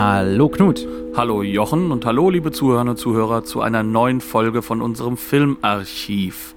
[0.00, 0.86] Hallo Knut.
[1.16, 6.54] Hallo Jochen und hallo liebe Zuhörerinnen und Zuhörer zu einer neuen Folge von unserem Filmarchiv.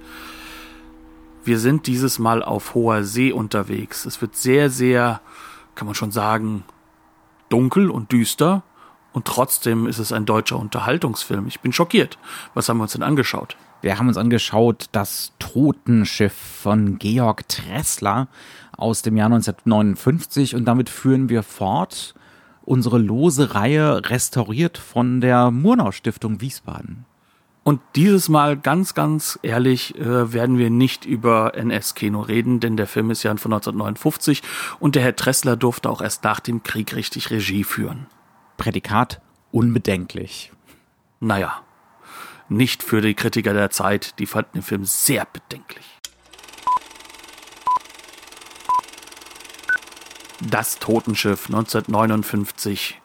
[1.42, 4.06] Wir sind dieses Mal auf hoher See unterwegs.
[4.06, 5.20] Es wird sehr, sehr,
[5.74, 6.62] kann man schon sagen,
[7.48, 8.62] dunkel und düster.
[9.12, 11.48] Und trotzdem ist es ein deutscher Unterhaltungsfilm.
[11.48, 12.18] Ich bin schockiert.
[12.54, 13.56] Was haben wir uns denn angeschaut?
[13.80, 18.28] Wir haben uns angeschaut das Totenschiff von Georg Tressler
[18.76, 22.14] aus dem Jahr 1959 und damit führen wir fort
[22.64, 27.04] unsere lose Reihe restauriert von der Murnau Stiftung Wiesbaden.
[27.64, 32.88] Und dieses Mal ganz, ganz ehrlich äh, werden wir nicht über NS-Kino reden, denn der
[32.88, 34.42] Film ist ja von 1959
[34.80, 38.06] und der Herr Tressler durfte auch erst nach dem Krieg richtig Regie führen.
[38.56, 39.20] Prädikat
[39.52, 40.50] unbedenklich.
[41.20, 41.62] Naja,
[42.48, 45.91] nicht für die Kritiker der Zeit, die fanden den Film sehr bedenklich.
[50.50, 53.00] Das Totenschiff 1959.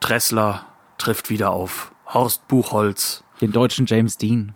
[0.00, 0.66] Tressler
[0.98, 3.24] trifft wieder auf Horst Buchholz.
[3.40, 4.54] Den deutschen James Dean.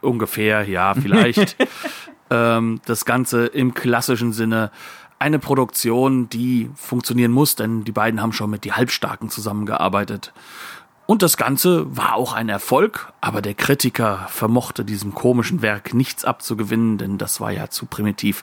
[0.00, 1.56] Ungefähr, ja, vielleicht.
[2.30, 4.70] ähm, das Ganze im klassischen Sinne.
[5.18, 10.32] Eine Produktion, die funktionieren muss, denn die beiden haben schon mit die Halbstarken zusammengearbeitet.
[11.06, 16.24] Und das Ganze war auch ein Erfolg, aber der Kritiker vermochte diesem komischen Werk nichts
[16.24, 18.42] abzugewinnen, denn das war ja zu primitiv.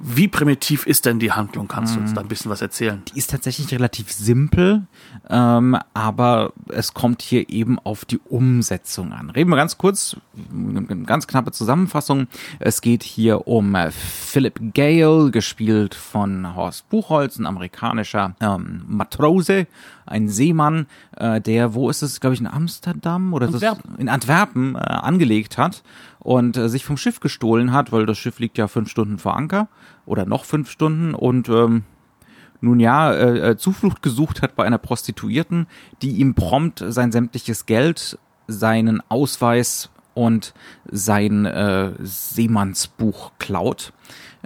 [0.00, 1.66] Wie primitiv ist denn die Handlung?
[1.66, 3.02] Kannst du uns da ein bisschen was erzählen?
[3.12, 4.86] Die ist tatsächlich relativ simpel,
[5.28, 9.30] ähm, aber es kommt hier eben auf die Umsetzung an.
[9.30, 10.16] Reden wir ganz kurz,
[10.52, 12.28] eine ganz knappe Zusammenfassung.
[12.60, 19.66] Es geht hier um Philip Gale, gespielt von Horst Buchholz, ein amerikanischer ähm, Matrose,
[20.06, 20.86] ein Seemann,
[21.16, 23.94] äh, der, wo ist es, glaube ich, in Amsterdam oder Antwerpen.
[23.98, 25.82] in Antwerpen äh, angelegt hat
[26.20, 29.36] und äh, sich vom Schiff gestohlen hat, weil das Schiff liegt ja fünf Stunden vor
[29.36, 29.68] Anker
[30.08, 31.84] oder noch fünf Stunden und ähm,
[32.60, 35.68] nun ja, äh, äh, Zuflucht gesucht hat bei einer Prostituierten,
[36.02, 40.54] die ihm prompt sein sämtliches Geld, seinen Ausweis und
[40.90, 43.92] sein äh, Seemannsbuch klaut.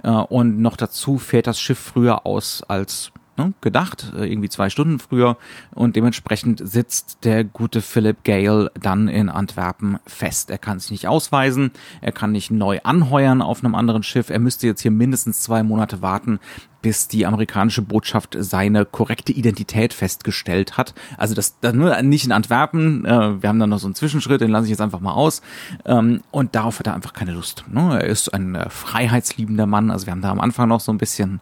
[0.03, 4.69] Äh, und noch dazu fährt das Schiff früher aus als ne, gedacht, äh, irgendwie zwei
[4.69, 5.37] Stunden früher.
[5.73, 10.49] Und dementsprechend sitzt der gute Philip Gale dann in Antwerpen fest.
[10.49, 11.71] Er kann sich nicht ausweisen,
[12.01, 14.29] er kann nicht neu anheuern auf einem anderen Schiff.
[14.29, 16.39] Er müsste jetzt hier mindestens zwei Monate warten,
[16.83, 20.93] bis die amerikanische Botschaft seine korrekte Identität festgestellt hat.
[21.17, 23.05] Also das, das nur nicht in Antwerpen.
[23.05, 25.41] Äh, wir haben dann noch so einen Zwischenschritt, den lasse ich jetzt einfach mal aus.
[25.85, 27.63] Ähm, und darauf hat er einfach keine Lust.
[27.71, 27.99] Ne?
[28.01, 29.89] Er ist ein äh, freiheitsliebender Mann.
[29.89, 31.39] Also wir haben da am Anfang noch so ein bisschen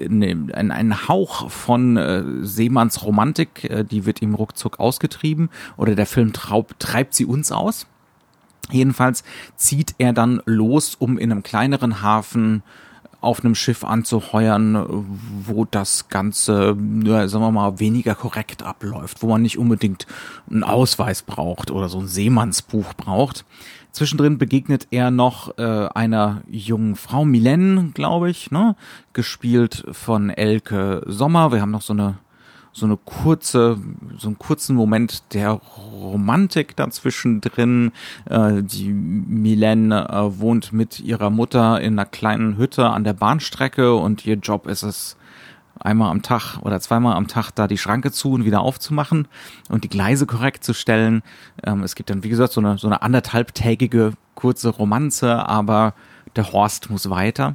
[0.00, 3.64] eine, ein, einen Hauch von äh, Seemanns Romantik.
[3.64, 5.50] Äh, die wird ihm ruckzuck ausgetrieben.
[5.76, 7.88] Oder der Film traub, treibt sie uns aus.
[8.70, 9.24] Jedenfalls
[9.56, 12.62] zieht er dann los, um in einem kleineren Hafen
[13.24, 15.06] auf einem Schiff anzuheuern,
[15.44, 20.06] wo das Ganze, ja, sagen wir mal, weniger korrekt abläuft, wo man nicht unbedingt
[20.50, 23.44] einen Ausweis braucht oder so ein Seemannsbuch braucht.
[23.94, 28.74] Zwischendrin begegnet er noch äh, einer jungen Frau, Milene, glaube ich, ne?
[29.12, 31.52] gespielt von Elke Sommer.
[31.52, 32.18] Wir haben noch so eine
[32.74, 33.78] so eine kurze,
[34.18, 37.92] so einen kurzen Moment der Romantik dazwischen drin.
[38.28, 43.94] Äh, die Milene äh, wohnt mit ihrer Mutter in einer kleinen Hütte an der Bahnstrecke
[43.94, 45.16] und ihr Job ist es,
[45.78, 49.28] einmal am Tag oder zweimal am Tag da die Schranke zu und wieder aufzumachen
[49.68, 51.22] und die Gleise korrekt zu stellen.
[51.64, 55.94] Ähm, es gibt dann, wie gesagt, so eine, so eine anderthalbtägige kurze Romanze, aber
[56.36, 57.54] der Horst muss weiter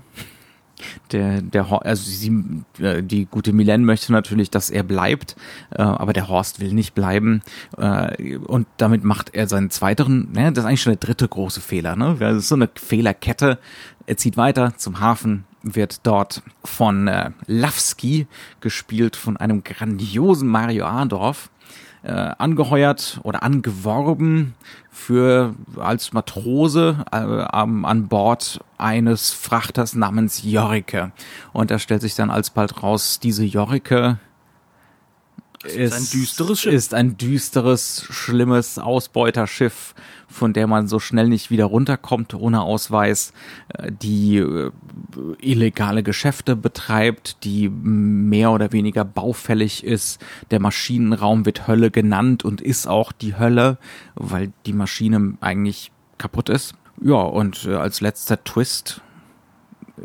[1.12, 5.35] der, der, also sie, äh, die gute Milene möchte natürlich, dass er bleibt,
[5.72, 7.41] äh, aber der Horst will nicht bleiben
[7.78, 11.62] äh, und damit macht er seinen zweiten, ne, das ist eigentlich schon der dritte große
[11.62, 13.59] Fehler, ne, das ist so eine Fehlerkette.
[14.06, 18.27] Er zieht weiter zum Hafen, wird dort von äh, Lawski
[18.62, 21.50] gespielt von einem grandiosen Mario Adorf
[22.03, 24.56] äh, angeheuert oder angeworben
[24.91, 31.12] für als Matrose äh, an Bord eines Frachters namens Jorike.
[31.53, 34.19] Und da stellt sich dann alsbald raus, diese Jorike
[35.63, 36.74] Es ist ein düsteres Schiff.
[36.74, 39.94] Ist ein düsteres, schlimmes Ausbeuterschiff,
[40.29, 43.33] von der man so schnell nicht wieder runterkommt ohne Ausweis,
[43.69, 44.71] äh, die äh,
[45.41, 50.23] illegale Geschäfte betreibt, die mehr oder weniger baufällig ist.
[50.51, 53.77] Der Maschinenraum wird Hölle genannt und ist auch die Hölle,
[54.15, 56.75] weil die Maschine eigentlich kaputt ist.
[57.01, 59.01] Ja, und äh, als letzter Twist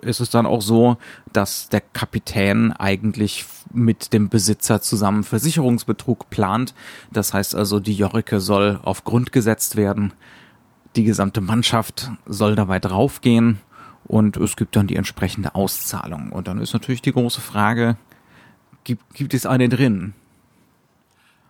[0.03, 0.97] ist es dann auch so,
[1.33, 6.75] dass der Kapitän eigentlich mit dem Besitzer zusammen Versicherungsbetrug plant.
[7.13, 10.13] Das heißt also, die Jorike soll auf Grund gesetzt werden.
[10.97, 13.61] Die gesamte Mannschaft soll dabei draufgehen
[14.07, 16.31] und es gibt dann die entsprechende Auszahlung.
[16.31, 17.97] Und dann ist natürlich die große Frage,
[18.85, 20.15] gibt, gibt es eine drin?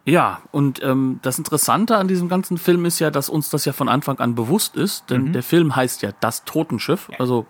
[0.07, 3.73] Ja, und ähm, das Interessante an diesem ganzen Film ist ja, dass uns das ja
[3.73, 5.33] von Anfang an bewusst ist, denn mhm.
[5.33, 7.11] der Film heißt ja Das Totenschiff.
[7.19, 7.47] Also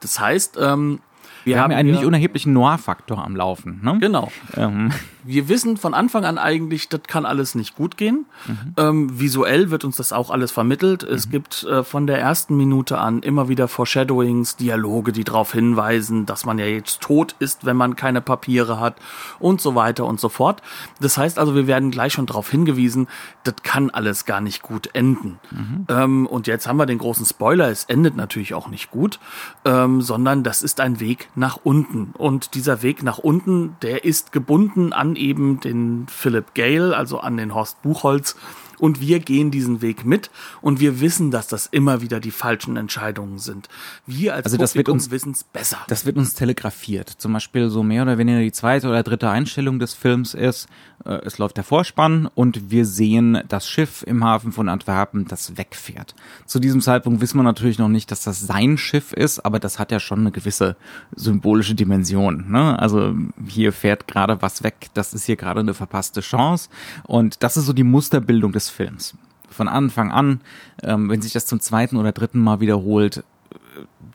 [0.00, 1.00] das heißt, ähm,
[1.44, 3.80] wir, wir haben ja einen nicht unerheblichen Noir-Faktor am Laufen.
[3.82, 3.98] Ne?
[4.00, 4.30] Genau.
[4.56, 4.92] Ähm.
[5.24, 8.26] Wir wissen von Anfang an eigentlich, das kann alles nicht gut gehen.
[8.46, 8.74] Mhm.
[8.76, 11.02] Ähm, visuell wird uns das auch alles vermittelt.
[11.02, 11.14] Mhm.
[11.14, 16.26] Es gibt äh, von der ersten Minute an immer wieder Foreshadowings, Dialoge, die darauf hinweisen,
[16.26, 18.96] dass man ja jetzt tot ist, wenn man keine Papiere hat
[19.38, 20.62] und so weiter und so fort.
[21.00, 23.08] Das heißt also, wir werden gleich schon darauf hingewiesen,
[23.44, 25.38] das kann alles gar nicht gut enden.
[25.50, 25.86] Mhm.
[25.88, 29.20] Ähm, und jetzt haben wir den großen Spoiler, es endet natürlich auch nicht gut,
[29.64, 32.12] ähm, sondern das ist ein Weg nach unten.
[32.16, 37.36] Und dieser Weg nach unten, der ist gebunden an eben den Philip Gale, also an
[37.36, 38.36] den Horst Buchholz,
[38.82, 40.28] und wir gehen diesen Weg mit
[40.60, 43.68] und wir wissen, dass das immer wieder die falschen Entscheidungen sind.
[44.08, 45.78] Wir als also das Publikum wissen es besser.
[45.86, 47.08] Das wird uns telegrafiert.
[47.08, 50.66] Zum Beispiel so mehr oder weniger die zweite oder dritte Einstellung des Films ist,
[51.04, 55.56] äh, es läuft der Vorspann und wir sehen das Schiff im Hafen von Antwerpen, das
[55.56, 56.16] wegfährt.
[56.46, 59.78] Zu diesem Zeitpunkt wissen wir natürlich noch nicht, dass das sein Schiff ist, aber das
[59.78, 60.76] hat ja schon eine gewisse
[61.14, 62.50] symbolische Dimension.
[62.50, 62.76] Ne?
[62.78, 63.14] Also
[63.46, 66.68] hier fährt gerade was weg, das ist hier gerade eine verpasste Chance
[67.04, 69.14] und das ist so die Musterbildung des Films.
[69.50, 70.40] Von Anfang an,
[70.82, 73.22] ähm, wenn sich das zum zweiten oder dritten Mal wiederholt, äh,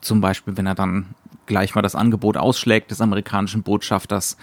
[0.00, 1.06] zum Beispiel, wenn er dann
[1.46, 4.36] gleich mal das Angebot ausschlägt des amerikanischen Botschafters,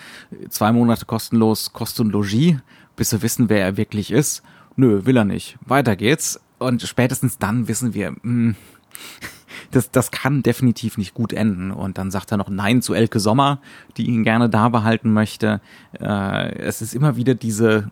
[0.50, 2.56] zwei Monate kostenlos Kost und Logis,
[2.96, 4.42] bis wir wissen, wer er wirklich ist.
[4.76, 5.58] Nö, will er nicht.
[5.62, 6.42] Weiter geht's.
[6.58, 8.56] Und spätestens dann wissen wir, mh, hm,
[9.72, 11.72] das, das kann definitiv nicht gut enden.
[11.72, 13.60] Und dann sagt er noch Nein zu Elke Sommer,
[13.98, 15.62] die ihn gerne da behalten möchte.
[16.00, 17.92] Äh, es ist immer wieder diese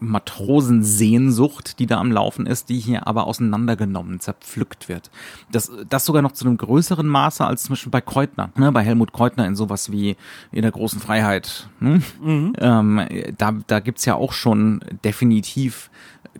[0.00, 5.10] Matrosensehnsucht, die da am Laufen ist, die hier aber auseinandergenommen, zerpflückt wird.
[5.50, 8.70] Das, das sogar noch zu einem größeren Maße als zum Beispiel bei Kreutner, ne?
[8.72, 10.16] bei Helmut Kreutner in sowas wie
[10.52, 11.68] in der großen Freiheit.
[11.80, 12.02] Ne?
[12.22, 12.52] Mhm.
[12.58, 13.06] Ähm,
[13.36, 15.90] da, da gibt's ja auch schon definitiv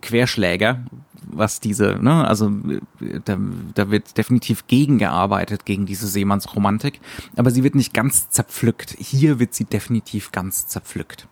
[0.01, 0.79] Querschläger,
[1.31, 2.51] was diese, ne, also
[3.25, 3.37] da,
[3.73, 6.99] da wird definitiv gegengearbeitet gegen diese Seemannsromantik,
[7.35, 8.95] aber sie wird nicht ganz zerpflückt.
[8.97, 11.27] Hier wird sie definitiv ganz zerpflückt.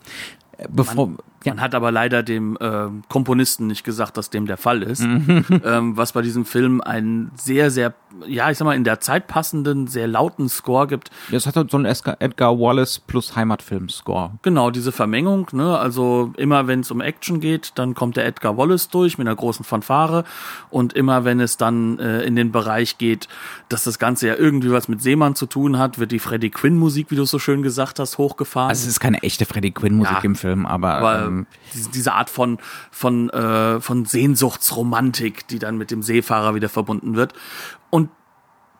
[0.69, 1.17] Bevor, man.
[1.45, 5.01] Man hat aber leider dem äh, Komponisten nicht gesagt, dass dem der Fall ist.
[5.01, 5.45] Mhm.
[5.63, 7.93] ähm, was bei diesem Film einen sehr, sehr,
[8.25, 11.11] ja, ich sag mal, in der Zeit passenden, sehr lauten Score gibt.
[11.31, 14.31] Das hat halt so einen Edgar Wallace plus Heimatfilm-Score.
[14.41, 15.77] Genau, diese Vermengung, ne?
[15.77, 19.35] Also immer wenn es um Action geht, dann kommt der Edgar Wallace durch mit einer
[19.35, 20.23] großen Fanfare.
[20.69, 23.27] Und immer wenn es dann äh, in den Bereich geht,
[23.69, 27.11] dass das Ganze ja irgendwie was mit Seemann zu tun hat, wird die Freddie Quinn-Musik,
[27.11, 28.69] wie du es so schön gesagt hast, hochgefahren.
[28.69, 30.65] Also es ist keine echte Freddie Quinn-Musik ja, im Film.
[30.65, 31.47] Aber, aber ähm,
[31.93, 32.57] diese Art von
[32.91, 37.33] von äh, von Sehnsuchtsromantik, die dann mit dem Seefahrer wieder verbunden wird.
[37.89, 38.09] Und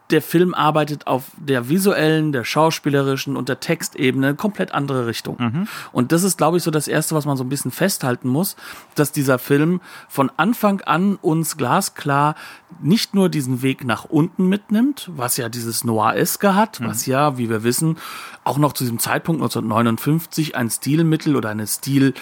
[0.09, 5.37] der Film arbeitet auf der visuellen, der schauspielerischen und der Textebene komplett andere Richtung.
[5.37, 5.67] Mhm.
[5.91, 8.55] Und das ist, glaube ich, so das Erste, was man so ein bisschen festhalten muss,
[8.95, 12.35] dass dieser Film von Anfang an uns glasklar
[12.81, 16.87] nicht nur diesen Weg nach unten mitnimmt, was ja dieses Noir-eske hat, mhm.
[16.87, 17.97] was ja, wie wir wissen,
[18.43, 22.13] auch noch zu diesem Zeitpunkt 1959 ein Stilmittel oder eine Stil,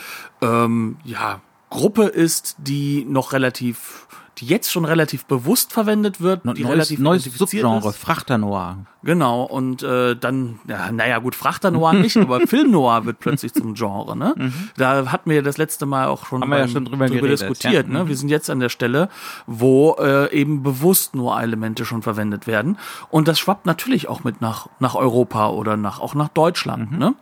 [0.41, 4.07] ähm, ja, Gruppe ist, die noch relativ
[4.37, 8.85] die jetzt schon relativ bewusst verwendet wird, die neues, relativ neues Subgenre, Frachter Noir.
[9.05, 13.53] Genau, und äh, dann, ja, naja gut, Frachter Noir nicht, aber Film Noir wird plötzlich
[13.53, 14.17] zum Genre.
[14.17, 14.33] Ne?
[14.35, 14.53] Mhm.
[14.77, 17.41] Da hatten wir das letzte Mal auch schon, Haben wir ja schon drüber, drüber geredet,
[17.41, 17.87] diskutiert.
[17.87, 17.93] Ja.
[17.93, 18.03] Ne?
[18.03, 18.07] Mhm.
[18.07, 19.09] Wir sind jetzt an der Stelle,
[19.45, 22.79] wo äh, eben bewusst Noir-Elemente schon verwendet werden.
[23.11, 26.91] Und das schwappt natürlich auch mit nach, nach Europa oder nach, auch nach Deutschland.
[26.91, 26.97] Mhm.
[26.97, 27.13] Ne?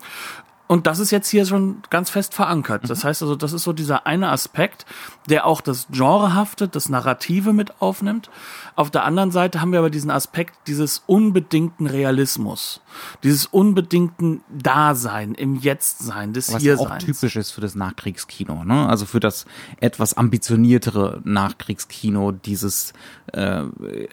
[0.67, 2.89] Und das ist jetzt hier schon ganz fest verankert.
[2.89, 3.09] Das mhm.
[3.09, 4.85] heißt also, das ist so dieser eine Aspekt,
[5.29, 8.29] der auch das Genre haftet, das Narrative mit aufnimmt.
[8.75, 12.81] Auf der anderen Seite haben wir aber diesen Aspekt dieses unbedingten Realismus,
[13.23, 16.89] dieses unbedingten Dasein, im Jetztsein, des Was Hierseins.
[16.89, 18.87] Was auch typisch ist für das Nachkriegskino, ne?
[18.87, 19.45] Also für das
[19.79, 22.93] etwas ambitioniertere Nachkriegskino, dieses,
[23.33, 23.63] äh,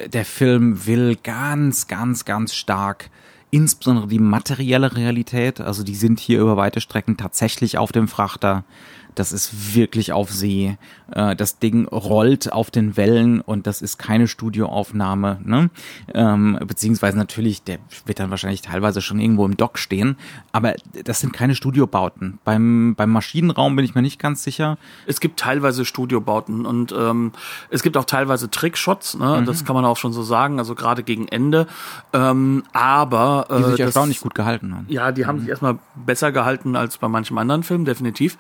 [0.09, 3.09] der Film will ganz, ganz, ganz stark
[3.51, 5.61] insbesondere die materielle Realität.
[5.61, 8.65] Also die sind hier über weite Strecken tatsächlich auf dem Frachter.
[9.15, 10.77] Das ist wirklich auf See.
[11.13, 15.41] Äh, das Ding rollt auf den Wellen und das ist keine Studioaufnahme.
[15.45, 15.71] Ne?
[16.15, 20.17] Ähm, beziehungsweise natürlich, der wird dann wahrscheinlich teilweise schon irgendwo im Dock stehen.
[20.53, 20.75] Aber
[21.05, 22.39] das sind keine Studiobauten.
[22.45, 24.79] Beim, beim Maschinenraum bin ich mir nicht ganz sicher.
[25.07, 27.33] Es gibt teilweise Studiobauten und ähm,
[27.71, 29.17] es gibt auch teilweise Trickshots.
[29.17, 29.41] Ne?
[29.41, 29.47] Mhm.
[29.47, 30.59] Das kann man auch schon so sagen.
[30.59, 31.67] Also gerade gegen Ende.
[32.13, 34.87] Ähm, aber äh, die sich erstaunlich gut gehalten haben.
[34.89, 35.41] Ja, die haben mhm.
[35.41, 38.39] sich erstmal besser gehalten als bei manchem anderen Film, definitiv.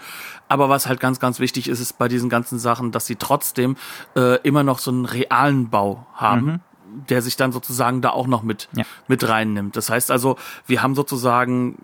[0.49, 3.77] Aber was halt ganz, ganz wichtig ist, ist bei diesen ganzen Sachen, dass sie trotzdem
[4.17, 6.47] äh, immer noch so einen realen Bau haben.
[6.47, 6.61] Mhm
[7.09, 8.83] der sich dann sozusagen da auch noch mit, ja.
[9.07, 9.77] mit reinnimmt.
[9.77, 10.37] Das heißt also,
[10.67, 11.77] wir haben sozusagen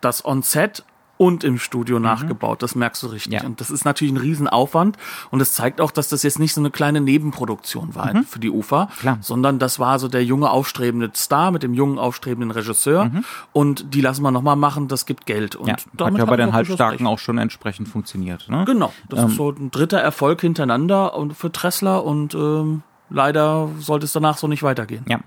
[0.00, 0.84] das On-Set
[1.18, 2.04] und im Studio mhm.
[2.04, 2.62] nachgebaut.
[2.62, 3.32] Das merkst du richtig.
[3.32, 3.44] Ja.
[3.44, 4.96] Und das ist natürlich ein Riesenaufwand.
[5.30, 8.24] Und es zeigt auch, dass das jetzt nicht so eine kleine Nebenproduktion war mhm.
[8.24, 9.18] für die UFA, Klar.
[9.20, 13.06] sondern das war so der junge aufstrebende Star mit dem jungen aufstrebenden Regisseur.
[13.06, 13.24] Mhm.
[13.52, 14.88] Und die lassen wir nochmal machen.
[14.88, 15.56] Das gibt Geld.
[15.56, 18.48] Und ja, hat ja bei den Halbstarken auch schon entsprechend funktioniert.
[18.48, 18.64] Ne?
[18.66, 18.92] Genau.
[19.08, 19.28] Das ähm.
[19.28, 24.38] ist so ein dritter Erfolg hintereinander und für Tressler und ähm, leider sollte es danach
[24.38, 25.04] so nicht weitergehen.
[25.08, 25.20] Ja.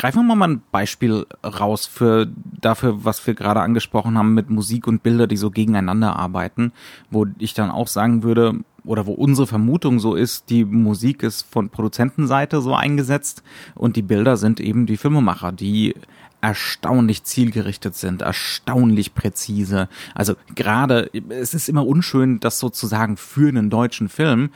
[0.00, 2.26] Greifen wir mal ein Beispiel raus für
[2.58, 6.72] dafür, was wir gerade angesprochen haben mit Musik und Bilder, die so gegeneinander arbeiten,
[7.10, 11.42] wo ich dann auch sagen würde, oder wo unsere Vermutung so ist, die Musik ist
[11.42, 13.42] von Produzentenseite so eingesetzt
[13.74, 15.94] und die Bilder sind eben die Filmemacher, die
[16.40, 19.90] erstaunlich zielgerichtet sind, erstaunlich präzise.
[20.14, 24.48] Also gerade, es ist immer unschön, das sozusagen für einen deutschen Film.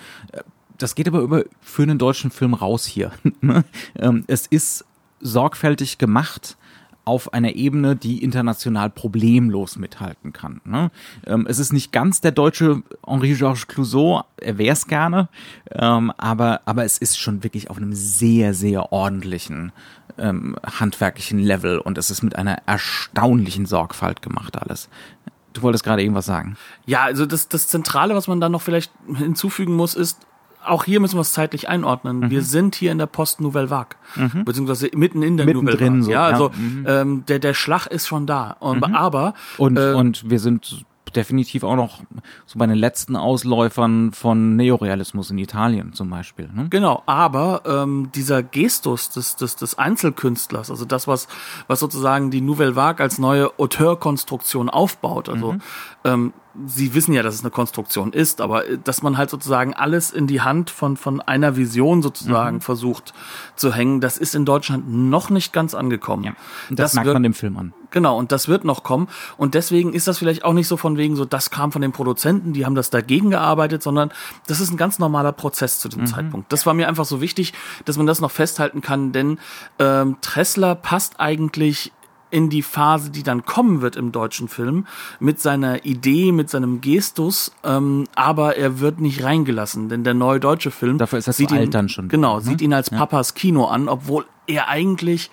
[0.78, 3.12] Das geht aber über für einen deutschen Film raus hier.
[3.42, 3.62] Ne?
[3.98, 4.86] Ähm, es ist
[5.24, 6.56] sorgfältig gemacht
[7.04, 10.60] auf einer Ebene, die international problemlos mithalten kann.
[10.64, 10.90] Ne?
[11.26, 15.28] Ähm, es ist nicht ganz der deutsche Henri-Georges Clouseau, er wäre es gerne,
[15.70, 19.72] ähm, aber, aber es ist schon wirklich auf einem sehr, sehr ordentlichen
[20.16, 24.88] ähm, handwerklichen Level und es ist mit einer erstaunlichen Sorgfalt gemacht alles.
[25.52, 26.56] Du wolltest gerade irgendwas sagen.
[26.86, 30.26] Ja, also das, das Zentrale, was man da noch vielleicht hinzufügen muss, ist,
[30.66, 32.20] auch hier müssen wir es zeitlich einordnen.
[32.20, 32.30] Mhm.
[32.30, 34.44] Wir sind hier in der Post-Nouvelle Vague, mhm.
[34.44, 36.02] beziehungsweise mitten in der Nouvelle Vague.
[36.02, 36.86] So, ja, also mhm.
[36.88, 38.56] ähm, der, der Schlag ist schon da.
[38.60, 38.94] Und, mhm.
[38.94, 42.00] Aber und, äh, und wir sind definitiv auch noch
[42.46, 46.48] so bei den letzten Ausläufern von Neorealismus in Italien zum Beispiel.
[46.52, 46.66] Ne?
[46.70, 51.28] Genau, aber ähm, dieser Gestus des, des, des Einzelkünstlers, also das, was,
[51.66, 55.60] was sozusagen die Nouvelle Vague als neue Auteurkonstruktion aufbaut, also mhm.
[56.04, 56.32] ähm,
[56.66, 60.10] Sie wissen ja, dass es eine Konstruktion ist, aber äh, dass man halt sozusagen alles
[60.10, 62.60] in die Hand von, von einer Vision sozusagen mhm.
[62.60, 63.12] versucht
[63.56, 66.24] zu hängen, das ist in Deutschland noch nicht ganz angekommen.
[66.24, 66.32] Ja,
[66.70, 67.72] das, das merkt wird, man dem Film an.
[67.90, 69.08] Genau, und das wird noch kommen.
[69.36, 71.92] Und deswegen ist das vielleicht auch nicht so von wegen so, das kam von den
[71.92, 74.12] Produzenten, die haben das dagegen gearbeitet, sondern
[74.46, 76.06] das ist ein ganz normaler Prozess zu dem mhm.
[76.06, 76.52] Zeitpunkt.
[76.52, 77.52] Das war mir einfach so wichtig,
[77.84, 79.38] dass man das noch festhalten kann, denn
[79.78, 81.92] ähm, Tressler passt eigentlich
[82.34, 84.88] in die Phase, die dann kommen wird im deutschen Film,
[85.20, 90.40] mit seiner Idee, mit seinem Gestus, ähm, aber er wird nicht reingelassen, denn der neue
[90.40, 92.08] deutsche Film Dafür ist er sieht ihn, dann schon.
[92.08, 92.42] Genau, ne?
[92.42, 95.30] sieht ihn als Papas Kino an, obwohl er eigentlich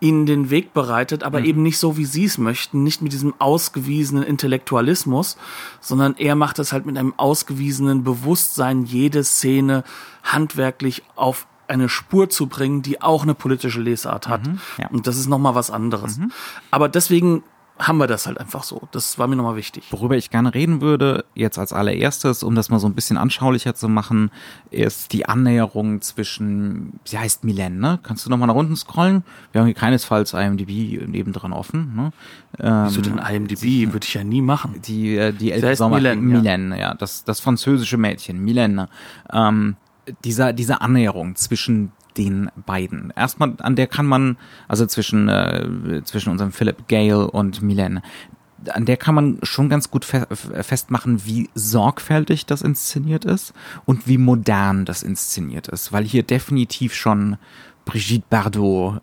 [0.00, 1.44] ihnen den Weg bereitet, aber mhm.
[1.44, 5.36] eben nicht so, wie sie es möchten, nicht mit diesem ausgewiesenen Intellektualismus,
[5.80, 9.84] sondern er macht es halt mit einem ausgewiesenen Bewusstsein, jede Szene
[10.24, 14.46] handwerklich auf eine Spur zu bringen, die auch eine politische Lesart hat.
[14.46, 14.88] Mhm, ja.
[14.88, 16.18] Und das ist nochmal was anderes.
[16.18, 16.32] Mhm.
[16.70, 17.42] Aber deswegen
[17.78, 18.88] haben wir das halt einfach so.
[18.90, 19.84] Das war mir nochmal wichtig.
[19.90, 23.74] Worüber ich gerne reden würde, jetzt als allererstes, um das mal so ein bisschen anschaulicher
[23.74, 24.30] zu machen,
[24.70, 28.00] ist die Annäherung zwischen, sie heißt Milen, ne?
[28.02, 29.22] Kannst du nochmal nach unten scrollen?
[29.52, 32.12] Wir haben hier keinesfalls IMDb nebendran offen, ne?
[32.58, 33.92] Ähm, Wieso denn IMDb?
[33.92, 34.80] Würde ich ja nie machen.
[34.84, 36.78] Die, äh, die Elke Sommer, Milen, Milen, ja.
[36.78, 36.94] ja.
[36.94, 38.88] das, das französische Mädchen, Milene.
[39.32, 39.76] Ähm,
[40.24, 43.12] dieser, diese Annäherung zwischen den beiden.
[43.16, 44.36] Erstmal, an der kann man,
[44.66, 48.00] also zwischen, äh, zwischen unserem Philip Gale und Milen,
[48.70, 53.52] an der kann man schon ganz gut fe festmachen, wie sorgfältig das inszeniert ist
[53.86, 57.36] und wie modern das inszeniert ist, weil hier definitiv schon
[57.84, 59.00] Brigitte Bardot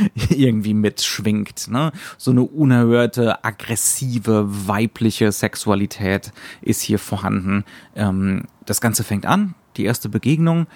[0.30, 1.68] irgendwie mitschwingt.
[1.68, 1.92] Ne?
[2.18, 7.64] So eine unerhörte, aggressive, weibliche Sexualität ist hier vorhanden.
[7.94, 10.66] Ähm, das Ganze fängt an die erste Begegnung.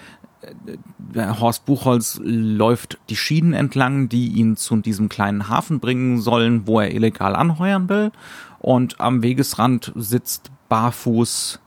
[1.15, 6.79] Horst Buchholz läuft die Schienen entlang, die ihn zu diesem kleinen Hafen bringen sollen, wo
[6.79, 8.11] er illegal anheuern will.
[8.59, 11.59] Und am Wegesrand sitzt barfuß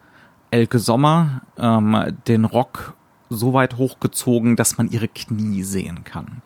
[0.51, 2.95] Elke Sommer, ähm, den Rock
[3.31, 6.43] so weit hochgezogen, dass man ihre Knie sehen kann.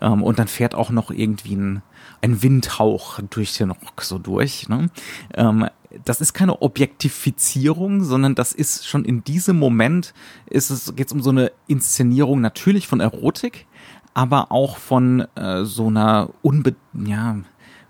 [0.00, 1.82] Ähm, und dann fährt auch noch irgendwie ein,
[2.20, 4.68] ein Windhauch durch den Rock so durch.
[4.68, 4.90] Ne?
[5.34, 5.66] Ähm,
[6.04, 10.12] das ist keine Objektifizierung, sondern das ist schon in diesem Moment
[10.46, 13.66] ist es geht's um so eine Inszenierung natürlich von Erotik,
[14.12, 17.38] aber auch von äh, so einer unbe ja,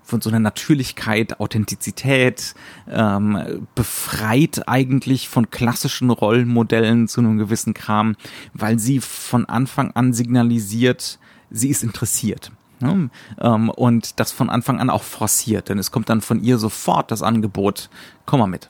[0.09, 2.55] von so einer Natürlichkeit, Authentizität,
[2.89, 8.15] ähm, befreit eigentlich von klassischen Rollenmodellen zu einem gewissen Kram,
[8.53, 12.51] weil sie von Anfang an signalisiert, sie ist interessiert.
[12.79, 13.09] Ne?
[13.39, 17.11] Ähm, und das von Anfang an auch forciert, denn es kommt dann von ihr sofort
[17.11, 17.89] das Angebot,
[18.25, 18.69] komm mal mit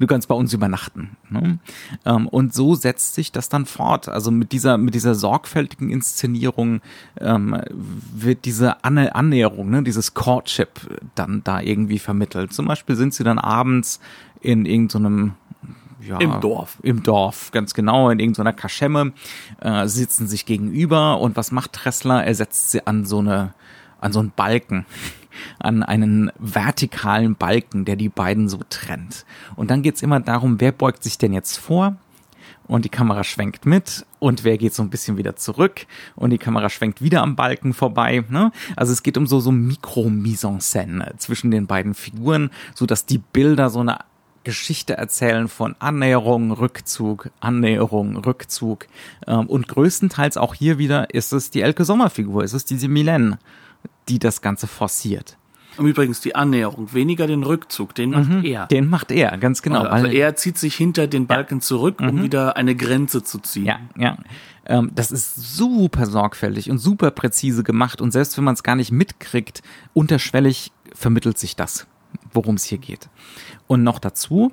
[0.00, 1.16] du kannst bei uns übernachten.
[1.28, 1.60] Ne?
[2.04, 4.08] Ähm, und so setzt sich das dann fort.
[4.08, 6.80] Also mit dieser, mit dieser sorgfältigen Inszenierung
[7.18, 12.52] ähm, wird diese Anne Annäherung, ne, dieses Courtship dann da irgendwie vermittelt.
[12.52, 14.00] Zum Beispiel sind sie dann abends
[14.40, 15.34] in irgendeinem
[16.02, 16.78] ja, Im Dorf.
[16.82, 19.12] Im Dorf, ganz genau, in irgendeiner Kaschemme,
[19.60, 22.24] äh, sitzen sich gegenüber und was macht Tressler?
[22.24, 23.52] Er setzt sie an so eine,
[24.00, 24.86] an so einen Balken
[25.58, 29.24] an einen vertikalen Balken, der die beiden so trennt.
[29.56, 31.96] Und dann geht's immer darum, wer beugt sich denn jetzt vor?
[32.66, 36.38] Und die Kamera schwenkt mit und wer geht so ein bisschen wieder zurück und die
[36.38, 38.22] Kamera schwenkt wieder am Balken vorbei.
[38.28, 38.52] Ne?
[38.76, 43.70] Also es geht um so so Mikro-Mise-en-Scène zwischen den beiden Figuren, so dass die Bilder
[43.70, 43.98] so eine
[44.44, 48.86] Geschichte erzählen von Annäherung, Rückzug, Annäherung, Rückzug.
[49.26, 53.38] Ähm, und größtenteils auch hier wieder ist es die Elke Sommer-Figur, ist es diese Milene,
[54.10, 55.36] die das Ganze forciert.
[55.76, 58.66] Und übrigens die Annäherung, weniger den Rückzug, den macht mhm, er.
[58.66, 59.82] Den macht er, ganz genau.
[59.82, 61.60] Also er zieht sich hinter den Balken ja.
[61.60, 62.22] zurück, um mhm.
[62.24, 63.66] wieder eine Grenze zu ziehen.
[63.66, 64.18] Ja, ja.
[64.66, 68.76] Ähm, das ist super sorgfältig und super präzise gemacht und selbst wenn man es gar
[68.76, 69.62] nicht mitkriegt,
[69.94, 71.86] unterschwellig vermittelt sich das,
[72.32, 73.08] worum es hier geht.
[73.66, 74.52] Und noch dazu,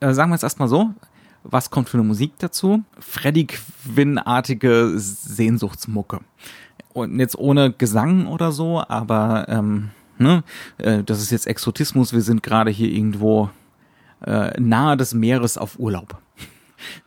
[0.00, 0.94] äh, sagen wir es erstmal so,
[1.42, 2.84] was kommt für eine Musik dazu?
[2.98, 6.20] Freddy Quinn-artige Sehnsuchtsmucke
[6.98, 10.42] und jetzt ohne Gesang oder so, aber ähm, ne,
[10.78, 13.50] äh, das ist jetzt Exotismus, wir sind gerade hier irgendwo
[14.24, 16.18] äh, nahe des Meeres auf Urlaub.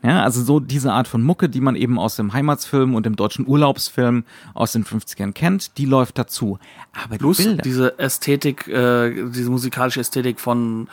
[0.04, 3.16] Ja, also so diese Art von Mucke, die man eben aus dem Heimatsfilm und dem
[3.16, 6.60] deutschen Urlaubsfilm aus den 50ern kennt, die läuft dazu.
[6.92, 7.62] Aber die Plus Bilder.
[7.62, 10.90] diese Ästhetik, äh, diese musikalische Ästhetik von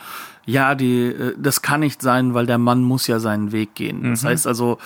[0.49, 4.03] ja, die, äh, das kann nicht sein, weil der Mann muss ja seinen Weg gehen.
[4.03, 4.27] Das mhm.
[4.29, 4.77] heißt also,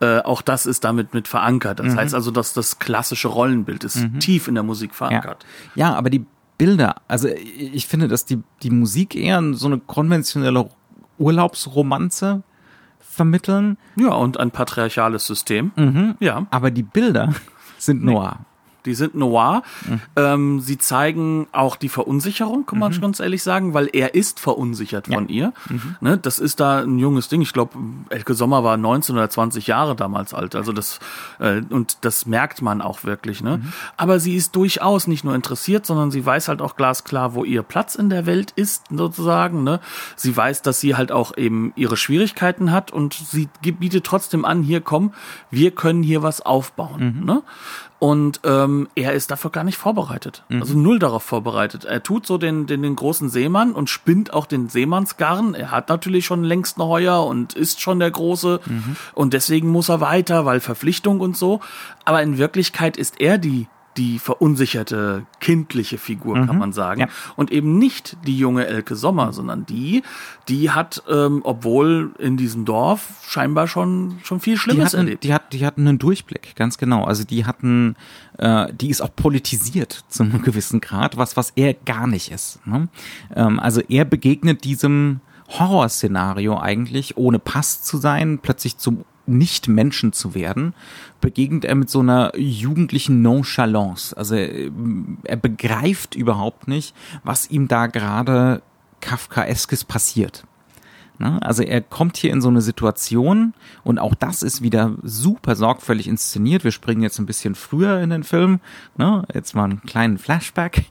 [0.00, 1.78] äh, auch das ist damit mit verankert.
[1.78, 1.96] Das mhm.
[1.96, 4.18] heißt also, dass das klassische Rollenbild ist mhm.
[4.18, 5.46] tief in der Musik verankert.
[5.74, 5.90] Ja.
[5.90, 6.24] ja, aber die
[6.58, 10.68] Bilder, also ich finde, dass die, die Musik eher so eine konventionelle
[11.18, 12.42] Urlaubsromanze
[13.00, 13.78] vermitteln.
[13.96, 15.72] Ja, und ein patriarchales System.
[15.76, 16.14] Mhm.
[16.18, 16.46] Ja.
[16.50, 17.32] Aber die Bilder
[17.78, 18.40] sind noir.
[18.86, 19.62] Die sind noir.
[19.86, 20.00] Mhm.
[20.16, 23.00] Ähm, sie zeigen auch die Verunsicherung, kann man mhm.
[23.00, 25.34] ganz ehrlich sagen, weil er ist verunsichert von ja.
[25.34, 25.52] ihr.
[25.68, 25.96] Mhm.
[26.00, 27.42] Ne, das ist da ein junges Ding.
[27.42, 30.54] Ich glaube, Elke Sommer war 19 oder 20 Jahre damals alt.
[30.54, 30.98] Also das
[31.38, 33.42] äh, und das merkt man auch wirklich.
[33.42, 33.58] Ne?
[33.58, 33.72] Mhm.
[33.96, 37.62] Aber sie ist durchaus nicht nur interessiert, sondern sie weiß halt auch glasklar, wo ihr
[37.62, 39.64] Platz in der Welt ist, sozusagen.
[39.64, 39.80] Ne?
[40.16, 44.62] Sie weiß, dass sie halt auch eben ihre Schwierigkeiten hat und sie bietet trotzdem an,
[44.62, 45.12] hier komm,
[45.50, 47.18] wir können hier was aufbauen.
[47.18, 47.24] Mhm.
[47.24, 47.42] Ne?
[48.02, 50.42] Und ähm, er ist dafür gar nicht vorbereitet.
[50.48, 50.60] Mhm.
[50.60, 51.84] Also null darauf vorbereitet.
[51.84, 55.54] Er tut so den, den, den großen Seemann und spinnt auch den Seemannsgarn.
[55.54, 58.58] Er hat natürlich schon längst ein Heuer und ist schon der Große.
[58.66, 58.96] Mhm.
[59.14, 61.60] Und deswegen muss er weiter, weil Verpflichtung und so.
[62.04, 66.46] Aber in Wirklichkeit ist er die die verunsicherte kindliche Figur, mhm.
[66.46, 67.02] kann man sagen.
[67.02, 67.08] Ja.
[67.36, 70.02] Und eben nicht die junge Elke Sommer, sondern die,
[70.48, 75.24] die hat, ähm, obwohl in diesem Dorf scheinbar schon, schon viel Schlimmes die hatten, erlebt.
[75.24, 77.04] Die, hat, die hatten einen Durchblick, ganz genau.
[77.04, 77.96] Also die hatten,
[78.38, 82.66] äh, die ist auch politisiert zu einem gewissen Grad, was, was er gar nicht ist.
[82.66, 82.88] Ne?
[83.34, 90.34] Ähm, also er begegnet diesem Horrorszenario eigentlich, ohne Pass zu sein, plötzlich zum nicht-Menschen zu
[90.34, 90.74] werden,
[91.20, 94.16] begegnet er mit so einer jugendlichen Nonchalance.
[94.16, 98.62] Also er begreift überhaupt nicht, was ihm da gerade
[99.00, 100.44] Kafkaeskes passiert.
[101.18, 101.38] Ne?
[101.42, 103.54] Also er kommt hier in so eine Situation
[103.84, 106.64] und auch das ist wieder super sorgfältig inszeniert.
[106.64, 108.60] Wir springen jetzt ein bisschen früher in den Film.
[108.96, 109.24] Ne?
[109.32, 110.86] Jetzt mal einen kleinen Flashback.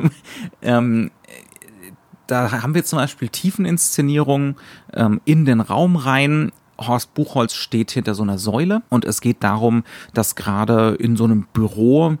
[0.62, 1.10] ähm,
[2.26, 4.56] da haben wir zum Beispiel Tiefeninszenierungen
[4.92, 6.52] ähm, in den Raum rein.
[6.86, 11.24] Horst Buchholz steht hinter so einer Säule und es geht darum, dass gerade in so
[11.24, 12.16] einem Büro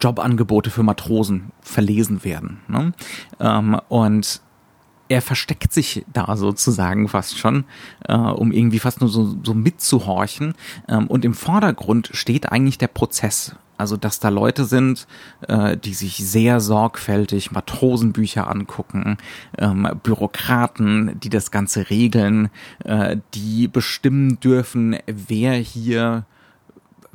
[0.00, 2.60] Jobangebote für Matrosen verlesen werden.
[2.68, 2.92] Ne?
[3.40, 4.40] Ähm, und
[5.08, 7.64] er versteckt sich da sozusagen fast schon,
[8.08, 10.54] äh, um irgendwie fast nur so, so mitzuhorchen.
[10.88, 13.56] Ähm, und im Vordergrund steht eigentlich der Prozess.
[13.78, 15.06] Also, dass da Leute sind,
[15.48, 19.18] äh, die sich sehr sorgfältig Matrosenbücher angucken,
[19.58, 22.50] ähm, Bürokraten, die das Ganze regeln,
[22.84, 26.24] äh, die bestimmen dürfen, wer hier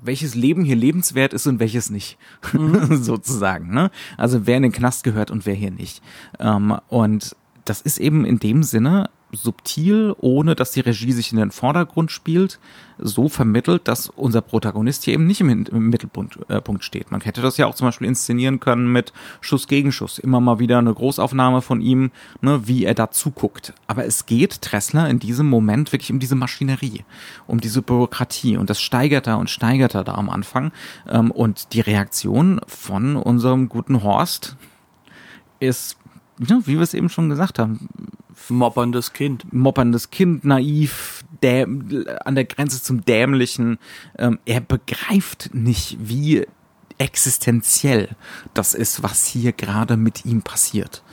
[0.04, 2.18] welches Leben hier lebenswert ist und welches nicht,
[2.54, 2.96] mhm.
[3.04, 3.72] sozusagen.
[3.72, 3.92] Ne?
[4.18, 6.02] Also wer in den Knast gehört und wer hier nicht.
[6.40, 11.38] Ähm, und das ist eben in dem Sinne subtil, ohne dass die Regie sich in
[11.38, 12.60] den Vordergrund spielt,
[12.98, 17.12] so vermittelt, dass unser Protagonist hier eben nicht im, im Mittelpunkt äh, steht.
[17.12, 20.20] Man hätte das ja auch zum Beispiel inszenieren können mit Schuss gegen Schuss.
[20.20, 23.74] Immer mal wieder eine Großaufnahme von ihm, ne, wie er da zuguckt.
[23.88, 27.04] Aber es geht Tressler in diesem Moment wirklich um diese Maschinerie,
[27.48, 28.58] um diese Bürokratie.
[28.58, 30.72] Und das steigert er und steigert er da am Anfang.
[31.10, 34.56] Ähm, und die Reaktion von unserem guten Horst
[35.60, 35.98] ist
[36.48, 37.88] ja, wie wir es eben schon gesagt haben,
[38.52, 39.52] Mopperndes Kind.
[39.52, 43.80] mopperndes Kind, naiv, däm an der Grenze zum Dämlichen.
[44.18, 46.46] Ähm, er begreift nicht, wie
[46.98, 48.10] existenziell
[48.54, 51.04] das ist, was hier gerade mit ihm passiert.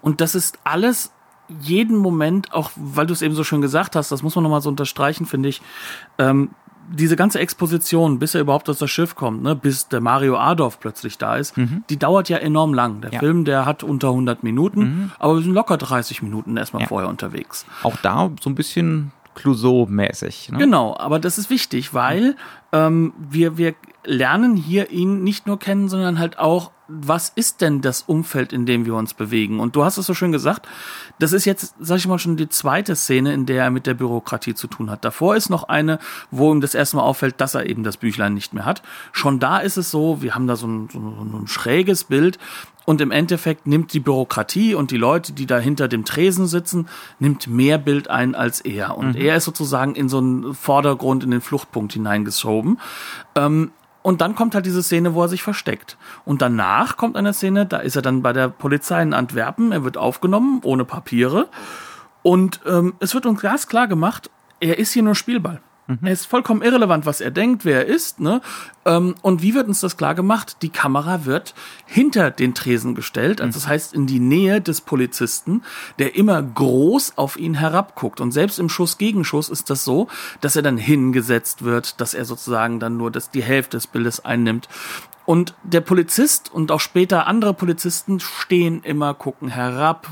[0.00, 1.12] Und das ist alles
[1.60, 4.62] jeden Moment, auch weil du es eben so schön gesagt hast, das muss man nochmal
[4.62, 5.60] so unterstreichen, finde ich,
[6.18, 6.50] ähm,
[6.92, 10.78] diese ganze Exposition, bis er überhaupt aus das Schiff kommt, ne, bis der Mario Adolf
[10.80, 11.54] plötzlich da ist,
[11.90, 13.00] die dauert ja enorm lang.
[13.00, 13.18] Der Ja.
[13.20, 16.88] Film, der hat unter 100 Minuten, aber wir sind locker 30 Minuten erstmal Ja.
[16.88, 17.64] vorher unterwegs.
[17.82, 20.50] Auch da so ein bisschen Clouseau-mäßig.
[20.50, 20.58] Ne?
[20.58, 22.36] Genau, aber das ist wichtig, weil
[22.72, 27.80] ähm, wir, wir lernen hier ihn nicht nur kennen, sondern halt auch, was ist denn
[27.80, 29.58] das Umfeld, in dem wir uns bewegen?
[29.58, 30.68] Und du hast es so schön gesagt,
[31.18, 33.94] das ist jetzt, sag ich mal, schon die zweite Szene, in der er mit der
[33.94, 35.04] Bürokratie zu tun hat.
[35.04, 35.98] Davor ist noch eine,
[36.30, 38.82] wo ihm das erste Mal auffällt, dass er eben das Büchlein nicht mehr hat.
[39.12, 42.38] Schon da ist es so, wir haben da so ein, so ein, schräges Bild,
[42.84, 46.88] und im Endeffekt nimmt die Bürokratie und die Leute, die da hinter dem Tresen sitzen,
[47.18, 48.96] nimmt mehr Bild ein als er.
[48.96, 52.78] Und er ist sozusagen in so einen Vordergrund, in den Fluchtpunkt hineingeschoben.
[53.34, 55.96] Ähm, und dann kommt halt diese Szene, wo er sich versteckt.
[56.26, 59.82] Und danach kommt eine Szene, da ist er dann bei der Polizei in Antwerpen, er
[59.82, 61.48] wird aufgenommen, ohne Papiere.
[62.22, 65.60] Und ähm, es wird uns ganz klar gemacht, er ist hier nur Spielball.
[65.86, 68.18] Er ist vollkommen irrelevant, was er denkt, wer er ist.
[68.18, 68.40] Ne?
[68.86, 70.56] Ähm, und wie wird uns das klar gemacht?
[70.62, 75.62] Die Kamera wird hinter den Tresen gestellt, also das heißt in die Nähe des Polizisten,
[75.98, 78.22] der immer groß auf ihn herabguckt.
[78.22, 80.08] Und selbst im Schuss-Gegenschuss ist das so,
[80.40, 84.24] dass er dann hingesetzt wird, dass er sozusagen dann nur das, die Hälfte des Bildes
[84.24, 84.68] einnimmt.
[85.26, 90.08] Und der Polizist und auch später andere Polizisten stehen immer, gucken herab,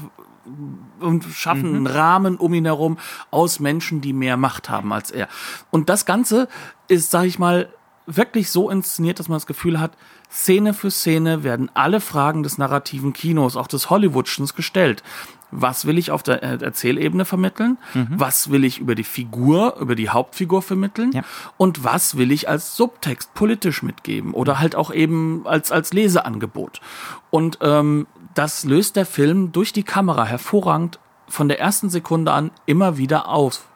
[1.01, 2.99] und schaffen einen Rahmen um ihn herum
[3.31, 5.29] aus Menschen, die mehr Macht haben als er.
[5.71, 6.49] Und das Ganze
[6.89, 7.69] ist, sag ich mal,
[8.07, 9.93] wirklich so inszeniert, dass man das Gefühl hat,
[10.31, 15.03] Szene für Szene werden alle Fragen des narrativen Kinos, auch des Hollywoodschens gestellt.
[15.51, 17.77] Was will ich auf der äh, Erzählebene vermitteln?
[18.11, 21.13] Was will ich über die Figur, über die Hauptfigur vermitteln?
[21.13, 21.23] Ja.
[21.59, 24.33] Und was will ich als Subtext politisch mitgeben?
[24.33, 26.81] Oder halt auch eben als, als Leseangebot?
[27.29, 32.51] Und ähm, das löst der Film durch die Kamera hervorragend von der ersten Sekunde an
[32.67, 33.67] immer wieder auf.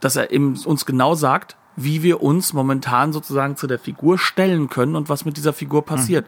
[0.00, 4.96] Dass er uns genau sagt, wie wir uns momentan sozusagen zu der Figur stellen können
[4.96, 6.26] und was mit dieser Figur passiert.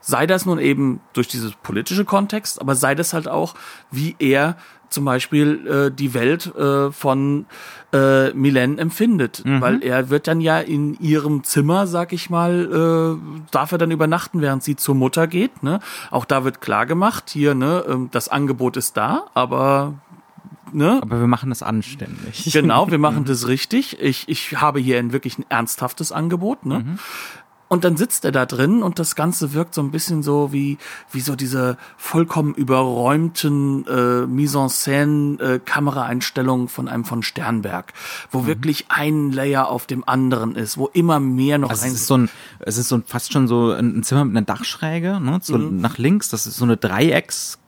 [0.00, 3.54] Sei das nun eben durch dieses politische Kontext, aber sei das halt auch,
[3.90, 4.56] wie er
[4.90, 7.46] zum Beispiel äh, die Welt äh, von
[7.92, 9.42] äh, Milen empfindet.
[9.60, 13.90] Weil er wird dann ja in ihrem Zimmer, sag ich mal, äh, darf er dann
[13.90, 15.62] übernachten, während sie zur Mutter geht.
[15.62, 15.80] Ne?
[16.10, 19.94] Auch da wird klar gemacht, hier, ne, ähm, das Angebot ist da, aber
[20.72, 22.50] ne, Aber wir machen das anständig.
[22.52, 24.00] Genau, wir machen das richtig.
[24.00, 26.98] Ich, ich habe hier ein wirklich ein ernsthaftes Angebot, ne?
[27.72, 30.76] Und dann sitzt er da drin und das Ganze wirkt so ein bisschen so wie,
[31.10, 37.94] wie so diese vollkommen überräumten äh, Mise en scène äh, Kameraeinstellungen von einem von Sternberg,
[38.30, 42.00] wo wirklich ein Layer auf dem anderen ist, wo immer mehr noch Also rein es
[42.00, 44.46] ist so ein, es ist so ein, fast schon so ein ein Zimmer mit einer
[44.46, 46.28] Dachschräge, ne, so nach links.
[46.30, 47.58] Das ist so eine Dreiecks.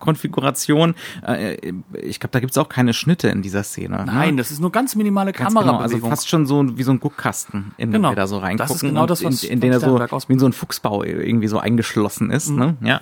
[0.00, 0.94] Konfiguration.
[1.26, 4.04] Äh, Ich glaube, da gibt's auch keine Schnitte in dieser Szene.
[4.06, 4.36] Nein, ne?
[4.36, 7.72] das ist nur ganz minimale Ganz genau, also fast schon so wie so ein Guckkasten,
[7.76, 8.10] in den Genau.
[8.10, 8.68] wir da so reingucken.
[8.68, 11.04] Das ist genau das, was in, in den er so wie in so ein Fuchsbau
[11.04, 12.50] irgendwie so eingeschlossen ist.
[12.50, 12.76] Ne?
[12.80, 13.00] Ja.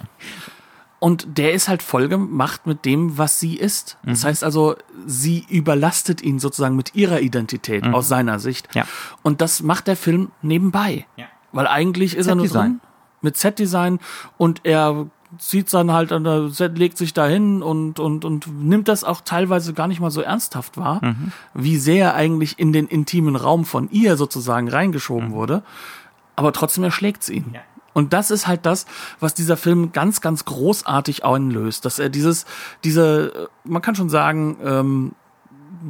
[1.01, 3.99] Und der ist halt voll gemacht mit dem, was sie ist.
[4.03, 4.75] Das heißt also,
[5.07, 8.75] sie überlastet ihn sozusagen mit ihrer Identität aus seiner Sicht.
[8.75, 8.85] Ja.
[9.23, 11.07] Und das macht der Film nebenbei.
[11.17, 11.27] Ja.
[11.53, 12.81] Weil eigentlich ist er nur drin
[13.21, 14.01] mit Set-Design
[14.37, 15.07] und er
[15.39, 19.21] zieht dann halt an der Set, legt sich dahin und, und, und nimmt das auch
[19.21, 21.01] teilweise gar nicht mal so ernsthaft wahr,
[21.55, 25.63] wie sehr er eigentlich in den intimen Raum von ihr sozusagen reingeschoben wurde.
[26.37, 27.51] Aber trotzdem erschlägt sie ihn.
[27.53, 27.61] Ja.
[27.99, 28.87] Und das ist halt das,
[29.19, 32.47] was dieser Film ganz, ganz großartig einlöst, dass er dieses,
[32.85, 35.13] diese, äh, man kann schon sagen, ähm,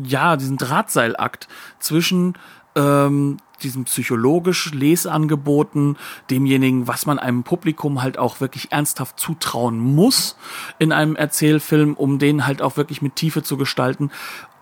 [0.05, 1.49] ja, diesen Drahtseilakt
[1.79, 2.35] zwischen
[2.79, 5.97] ähm, diesem psychologisch Lesangeboten,
[6.31, 10.37] demjenigen, was man einem Publikum halt auch wirklich ernsthaft zutrauen muss
[10.79, 14.11] in einem Erzählfilm, um den halt auch wirklich mit Tiefe zu gestalten.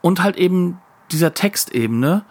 [0.00, 0.78] Und halt eben
[1.12, 2.24] dieser Textebene,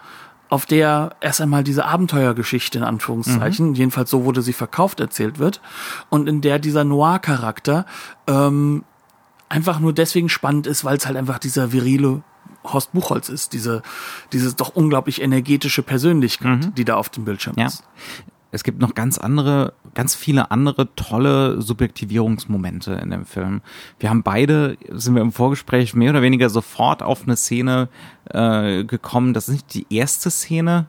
[0.50, 5.62] auf der erst einmal diese Abenteuergeschichte in Anführungszeichen, jedenfalls so wurde sie verkauft, erzählt wird,
[6.10, 7.86] und in der dieser Noir-Charakter
[8.28, 8.84] ähm,
[9.50, 12.24] einfach nur deswegen spannend ist, weil es halt einfach dieser virile
[12.74, 13.82] Horst Buchholz ist, diese,
[14.34, 17.68] diese doch unglaublich energetische Persönlichkeit, die da auf dem Bildschirm Ja.
[17.68, 17.84] ist.
[18.52, 23.62] Es gibt noch ganz andere, ganz viele andere tolle Subjektivierungsmomente in dem Film.
[24.00, 27.90] Wir haben beide, sind wir im Vorgespräch mehr oder weniger sofort auf eine Szene
[28.30, 29.34] äh, gekommen.
[29.34, 30.86] Das ist nicht die erste Szene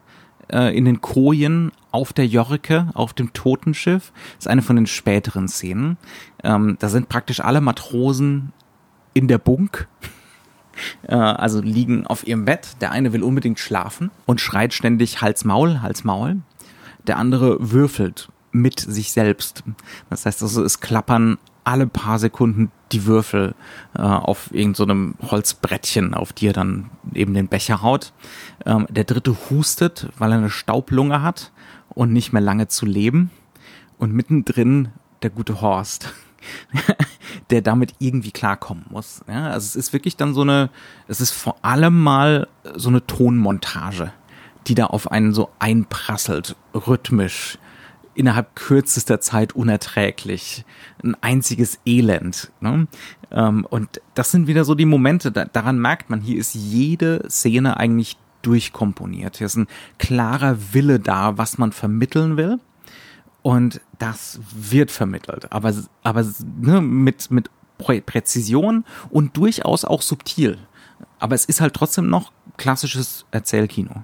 [0.49, 4.13] äh, in den Kojen auf der Jorike, auf dem Totenschiff.
[4.37, 5.97] Das ist eine von den späteren Szenen.
[6.45, 8.53] Ähm, da sind praktisch alle Matrosen
[9.13, 9.89] in der Bunk
[11.13, 12.77] also liegen auf ihrem Bett.
[12.81, 16.39] Der eine will unbedingt schlafen und schreit ständig Hals Maul, Hals Maul.
[17.07, 19.63] Der andere würfelt mit sich selbst.
[20.11, 23.55] Das heißt also, es klappern alle paar Sekunden die Würfel
[23.95, 28.13] äh, auf irgendeinem so Holzbrettchen, auf die er dann eben den Becher haut.
[28.65, 31.51] Ähm, der dritte hustet, weil er eine Staublunge hat
[31.89, 33.31] und nicht mehr lange zu leben.
[33.99, 34.91] Und mittendrin
[35.23, 36.13] der gute Horst,
[37.51, 39.23] der damit irgendwie klarkommen muss.
[39.29, 40.71] Ja, also es ist wirklich dann so eine,
[41.09, 44.13] es ist vor allem mal so eine Tonmontage,
[44.67, 47.59] die da auf einen so einprasselt, rhythmisch,
[48.15, 50.65] innerhalb kürzester Zeit unerträglich,
[51.05, 52.51] ein einziges Elend.
[52.61, 52.89] Ne?
[53.31, 57.27] Ähm, und das sind wieder so die Momente, da, daran merkt man, hier ist jede
[57.29, 59.39] Szene eigentlich durchkomponiert.
[59.39, 59.67] Hier ist ein
[59.99, 62.59] klarer Wille da, was man vermitteln will.
[63.47, 66.27] Und das wird vermittelt, aber, aber
[66.59, 70.59] ne, mit, mit Prä Präzision und durchaus auch subtil.
[71.21, 74.03] Aber es ist halt trotzdem noch klassisches Erzählkino.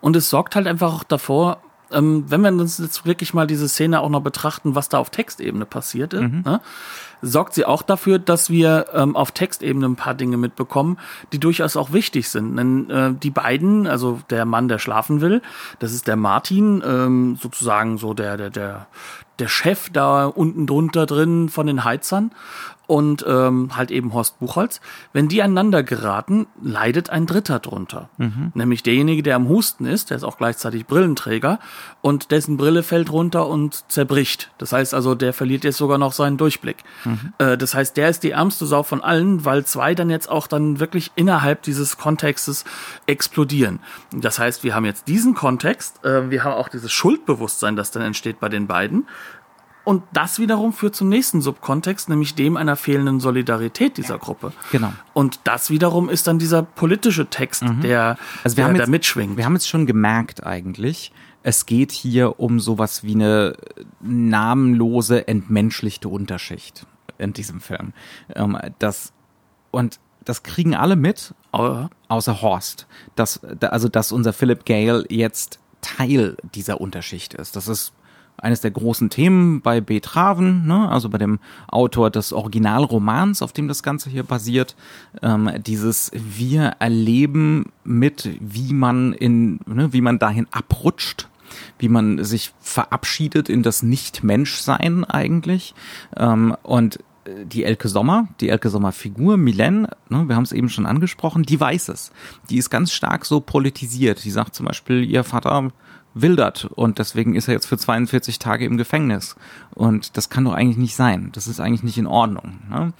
[0.00, 1.60] Und es sorgt halt einfach auch davor,
[1.92, 5.10] ähm, wenn wir uns jetzt wirklich mal diese Szene auch noch betrachten, was da auf
[5.10, 6.62] Textebene passiert ist, ne,
[7.24, 10.98] sorgt sie auch dafür, dass wir ähm, auf Textebene ein paar Dinge mitbekommen,
[11.32, 12.56] die durchaus auch wichtig sind.
[12.56, 15.42] Denn äh, die beiden, also der Mann, der schlafen will,
[15.78, 18.86] das ist der Martin, ähm, sozusagen so der, der, der,
[19.38, 22.30] der Chef da unten drunter drin von den Heizern
[22.86, 24.80] und ähm, halt eben Horst Buchholz.
[25.12, 28.10] Wenn die aneinander geraten, leidet ein Dritter drunter.
[28.54, 31.58] Nämlich derjenige, der am Husten ist, der ist auch gleichzeitig Brillenträger
[32.02, 34.50] und dessen Brille fällt runter und zerbricht.
[34.58, 36.84] Das heißt also, der verliert jetzt sogar noch seinen Durchblick.
[37.38, 40.46] Äh, das heißt, der ist die ärmste Sau von allen, weil zwei dann jetzt auch
[40.46, 42.64] dann wirklich innerhalb dieses Kontextes
[43.06, 43.80] explodieren.
[44.12, 48.02] Das heißt, wir haben jetzt diesen Kontext, äh, wir haben auch dieses Schuldbewusstsein, das dann
[48.02, 49.06] entsteht bei den beiden.
[49.84, 54.52] Und das wiederum führt zum nächsten Subkontext, nämlich dem einer fehlenden Solidarität dieser Gruppe.
[54.72, 54.92] Genau.
[55.12, 58.90] Und das wiederum ist dann dieser politische Text, der, Also wir der haben da jetzt,
[58.90, 59.36] mitschwingt.
[59.36, 63.56] Wir haben jetzt schon gemerkt eigentlich, es geht hier um sowas wie eine
[64.00, 66.86] namenlose, entmenschlichte Unterschicht
[67.18, 67.92] in diesem Film.
[68.34, 69.12] Ähm, das,
[69.70, 72.86] und das kriegen alle mit, außer Horst.
[73.14, 77.56] Dass, da- also, dass unser Philip Gale jetzt Teil dieser Unterschicht ist.
[77.56, 77.92] Das ist
[78.36, 80.00] eines der großen Themen bei B.
[80.00, 80.88] Traven, ne?
[80.88, 84.74] also bei dem Autor des Originalromans, auf dem das Ganze hier basiert.
[85.22, 91.28] Ähm, dieses Wir erleben mit, wie man in, ne, wie man dahin abrutscht
[91.78, 95.74] wie man sich verabschiedet in das Nicht-Menschsein eigentlich.
[96.16, 100.68] Ähm, und äh, die Elke Sommer, die Elke Sommer-Figur, Milen, ne, wir haben es eben
[100.68, 102.12] schon angesprochen, die weiß es.
[102.50, 104.24] Die ist ganz stark so politisiert.
[104.24, 105.70] Die sagt zum Beispiel, ihr Vater
[106.14, 109.36] wildert und deswegen ist er jetzt für 42 Tage im Gefängnis.
[109.74, 111.30] Und das kann doch eigentlich nicht sein.
[111.32, 112.60] Das ist eigentlich nicht in Ordnung.
[112.70, 112.92] Ne?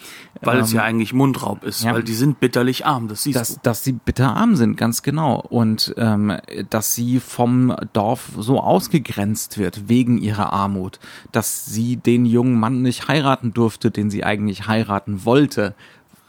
[0.42, 1.94] weil es Ähm, ja eigentlich Mundraub ist, ja.
[1.94, 3.61] weil die sind bitterlich arm, das siehst dass, du.
[3.62, 5.37] dass sie bitterarm sind, ganz genau.
[5.40, 6.37] Und ähm,
[6.70, 10.98] dass sie vom Dorf so ausgegrenzt wird wegen ihrer Armut,
[11.33, 15.74] dass sie den jungen Mann nicht heiraten durfte, den sie eigentlich heiraten wollte.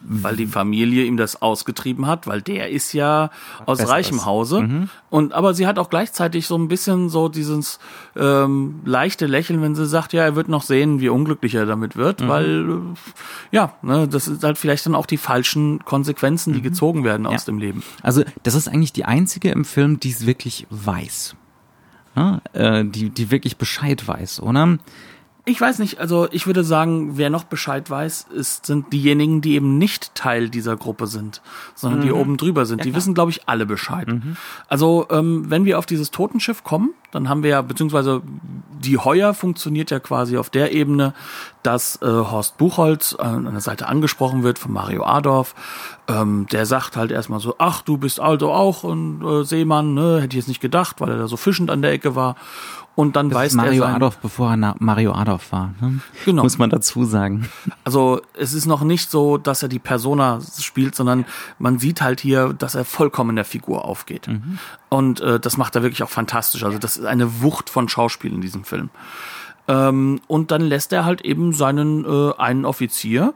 [0.08, 3.32] Weil die Familie ihm das ausgetrieben hat, weil der ist ja
[3.66, 3.90] aus Besseres.
[3.92, 4.62] reichem Hause.
[4.62, 4.90] Mhm.
[5.10, 7.80] Und aber sie hat auch gleichzeitig so ein bisschen so dieses
[8.16, 11.96] ähm, leichte Lächeln, wenn sie sagt, ja, er wird noch sehen, wie unglücklich er damit
[11.96, 12.28] wird, Mhm.
[12.28, 12.76] weil äh,
[13.56, 17.32] ja, ne, das ist halt vielleicht dann auch die falschen Konsequenzen, die gezogen werden aus
[17.32, 17.38] Mhm.
[17.38, 17.46] Ja.
[17.46, 17.84] dem Leben.
[18.04, 21.36] Also das ist eigentlich die einzige im Film, die es wirklich weiß.
[22.16, 24.78] Ja, äh, die, die wirklich Bescheid weiß, oder?
[25.48, 29.54] Ich weiß nicht, also ich würde sagen, wer noch Bescheid weiß, ist, sind diejenigen, die
[29.54, 31.44] eben nicht Teil dieser Gruppe sind,
[31.76, 32.84] sondern die oben drüber sind.
[32.84, 34.08] die wissen, glaube ich, alle Bescheid.
[34.68, 38.24] Also ähm, wenn wir auf dieses Totenschiff kommen, dann haben wir ja, beziehungsweise
[38.80, 41.14] die Heuer funktioniert ja quasi auf der Ebene,
[41.64, 45.54] dass äh, Horst Buchholz äh, an der Seite angesprochen wird von Mario Adorf.
[46.08, 50.18] Ähm, der sagt halt erstmal so, ach, du bist also auch ein äh, Seemann, ne?
[50.18, 52.36] hätte ich jetzt nicht gedacht, weil er da so fischend an der Ecke war.
[52.96, 55.74] Und dann Das weiß Mario er sein, Adolf, bevor er Mario Adolf war.
[55.82, 56.00] Ne?
[56.24, 56.44] Genau.
[56.44, 57.50] Muss man dazu sagen.
[57.84, 61.26] Also es ist noch nicht so, dass er die Persona spielt, sondern
[61.60, 64.30] man sieht halt hier, dass er vollkommen in der Figur aufgeht.
[64.90, 66.64] Und äh, das macht er wirklich auch fantastisch.
[66.64, 68.90] Also das ist eine Wucht von Schauspiel in diesem Film.
[69.68, 73.34] Ähm, und dann lässt er halt eben seinen äh, einen Offizier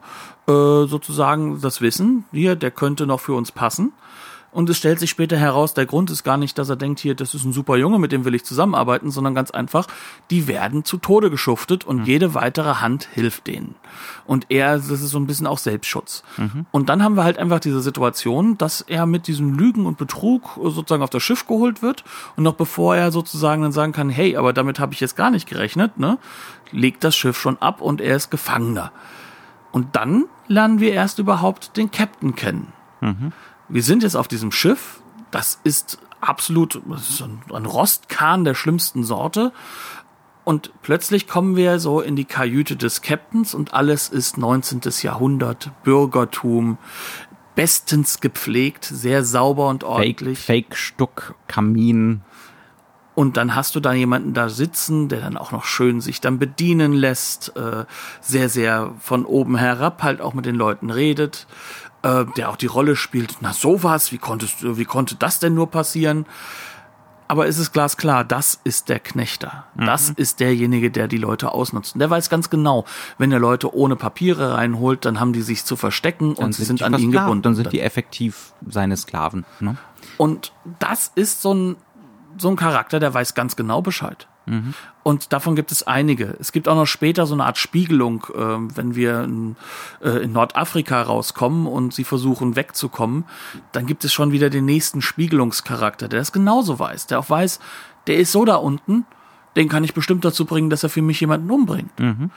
[0.48, 3.94] äh, sozusagen das Wissen, hier, der könnte noch für uns passen.
[4.52, 7.14] Und es stellt sich später heraus, der Grund ist gar nicht, dass er denkt, hier,
[7.14, 9.88] das ist ein super Junge, mit dem will ich zusammenarbeiten, sondern ganz einfach,
[10.32, 12.06] die werden zu Tode geschuftet und mhm.
[12.06, 13.76] jede weitere Hand hilft denen.
[14.26, 16.24] Und er, das ist so ein bisschen auch Selbstschutz.
[16.38, 16.66] Mhm.
[16.72, 20.60] Und dann haben wir halt einfach diese Situation, dass er mit diesem Lügen und Betrug
[20.62, 22.04] sozusagen auf das Schiff geholt wird
[22.36, 25.30] und noch bevor er sozusagen dann sagen kann, hey, aber damit habe ich jetzt gar
[25.30, 26.18] nicht gerechnet, ne,
[26.72, 28.92] legt das Schiff schon ab und er ist Gefangener.
[29.72, 32.74] Und dann lernen wir erst überhaupt den Captain kennen.
[33.02, 33.32] Mhm.
[33.70, 35.02] Wir sind jetzt auf diesem Schiff.
[35.32, 39.54] Das ist absolut das ist ein Rostkahn der schlimmsten Sorte.
[40.44, 44.82] Und plötzlich kommen wir so in die Kajüte des Captains und alles ist 19.
[45.04, 46.80] Jahrhundert, Bürgertum,
[47.54, 50.40] bestens gepflegt, sehr sauber und ordentlich.
[50.40, 52.22] Fake, Fake Stuck, Kamin.
[53.14, 56.40] Und dann hast du da jemanden da sitzen, der dann auch noch schön sich dann
[56.40, 57.86] bedienen lässt, äh,
[58.22, 61.46] sehr, sehr von oben herab halt auch mit den Leuten redet
[62.04, 63.38] äh, der auch die Rolle spielt.
[63.42, 66.26] Na sowas, wie konntest du, wie konnte das denn nur passieren?
[67.28, 69.66] Aber es ist glasklar, das ist der Knechter.
[69.76, 69.86] Mhm.
[69.86, 71.94] Das ist derjenige, der die Leute ausnutzt.
[71.94, 72.86] Und der weiß ganz genau,
[73.20, 76.64] wenn er Leute ohne Papiere reinholt, dann haben die sich zu verstecken dann und sie
[76.64, 77.44] sind, sind an ihn gebunden.
[77.44, 79.46] Dann sind die effektiv seine Sklaven.
[79.60, 79.78] Ne?
[80.18, 81.76] Und das ist so ein,
[82.38, 84.29] so ein Charakter, der weiß ganz genau Bescheid.
[84.50, 84.74] Mhm.
[85.04, 86.36] Und davon gibt es einige.
[86.40, 89.56] Es gibt auch noch später so eine Art Spiegelung, äh, wenn wir in,
[90.02, 93.26] äh, in, Nordafrika rauskommen und sie versuchen wegzukommen,
[93.72, 97.60] dann gibt es schon wieder den nächsten Spiegelungscharakter, der das genauso weiß, der auch weiß,
[98.08, 99.06] der ist so da unten,
[99.56, 101.98] den kann ich bestimmt dazu bringen, dass er für mich jemanden umbringt.
[102.00, 102.32] Mhm.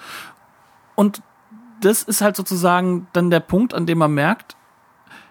[0.94, 1.22] Und
[1.80, 4.56] das ist halt sozusagen dann der Punkt, an dem man merkt,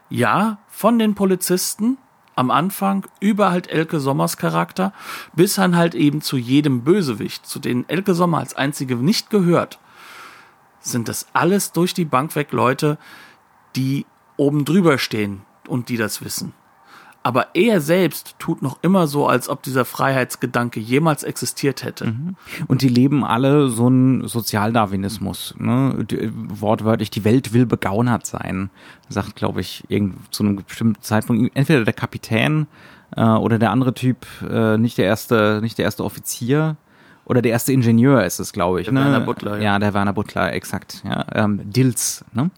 [0.10, 1.98] ja, von den Polizisten
[2.36, 4.94] am Anfang über halt Elke Sommers Charakter
[5.34, 9.80] bis dann halt eben zu jedem Bösewicht, zu denen Elke Sommer als einzige nicht gehört,
[10.80, 12.98] sind das alles durch die Bank weg Leute,
[13.76, 14.06] die
[14.38, 16.54] oben drüber stehen und die das wissen.
[17.23, 22.07] Aber er selbst tut noch immer so, als ob dieser Freiheitsgedanke jemals existiert hätte.
[22.07, 22.36] Mhm.
[22.67, 25.53] Und die leben alle so einen Sozialdarwinismus.
[25.60, 26.03] Ne?
[26.10, 28.71] Die, wortwörtlich, die Welt will begaunert sein,
[29.07, 32.65] sagt, glaube ich, irgend, zu einem bestimmten Zeitpunkt entweder der Kapitän
[33.15, 36.75] äh, oder der andere Typ, äh, nicht der erste, nicht der erste Offizier
[37.25, 38.86] oder der erste Ingenieur ist es, glaube ich.
[38.86, 39.01] Der ne?
[39.01, 39.57] Werner Butler.
[39.57, 39.63] Ja.
[39.63, 41.03] ja, der Werner Butler, exakt.
[41.05, 42.25] Ja, ähm, Dills.
[42.34, 42.49] Ne?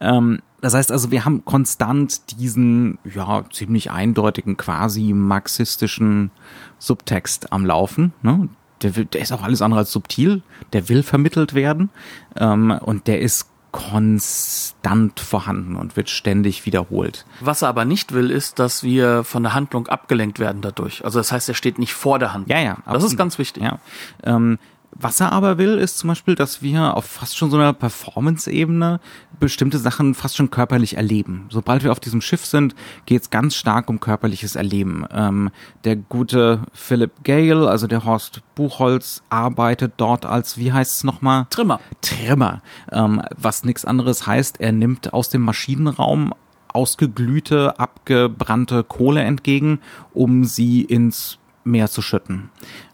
[0.00, 6.30] Ähm, das heißt also, wir haben konstant diesen, ja, ziemlich eindeutigen, quasi marxistischen
[6.78, 8.12] Subtext am Laufen.
[8.22, 8.48] Ne?
[8.80, 10.42] Der, will, der ist auch alles andere als subtil.
[10.72, 11.90] Der will vermittelt werden.
[12.36, 17.24] Ähm, und der ist konstant vorhanden und wird ständig wiederholt.
[17.40, 21.04] Was er aber nicht will, ist, dass wir von der Handlung abgelenkt werden dadurch.
[21.04, 22.48] Also das heißt, er steht nicht vor der Hand.
[22.48, 22.78] Ja, ja.
[22.86, 23.64] Das ist ganz wichtig.
[23.64, 23.80] Ja.
[24.22, 24.58] Ähm,
[24.94, 29.00] was er aber will, ist zum Beispiel, dass wir auf fast schon so einer Performance-Ebene
[29.40, 31.46] bestimmte Sachen fast schon körperlich erleben.
[31.48, 32.74] Sobald wir auf diesem Schiff sind,
[33.06, 35.06] geht es ganz stark um körperliches Erleben.
[35.10, 35.50] Ähm,
[35.84, 41.46] der gute Philip Gale, also der Horst Buchholz, arbeitet dort als, wie heißt es nochmal?
[41.50, 41.80] Trimmer.
[42.02, 42.62] Trimmer.
[42.90, 46.34] Ähm, was nichts anderes heißt, er nimmt aus dem Maschinenraum
[46.68, 49.80] ausgeglühte, abgebrannte Kohle entgegen,
[50.12, 52.50] um sie ins Meer zu schütten.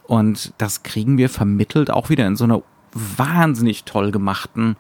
[0.08, 4.76] Und das kriegen wir vermittelt auch wieder in so einer wahnsinnig toll gemachten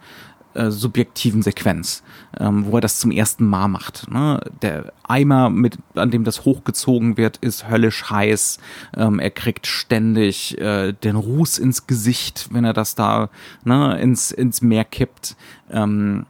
[0.54, 2.02] äh, subjektiven Sequenz,
[2.40, 4.10] ähm, wo er das zum ersten Mal macht.
[4.10, 4.40] Ne?
[4.62, 8.58] Der Eimer, mit, an dem das hochgezogen wird, ist höllisch heiß.
[8.96, 13.28] Ähm, er kriegt ständig äh, den Ruß ins Gesicht, wenn er das da
[13.64, 15.36] ne, ins, ins Meer kippt.
[15.70, 16.24] Ähm,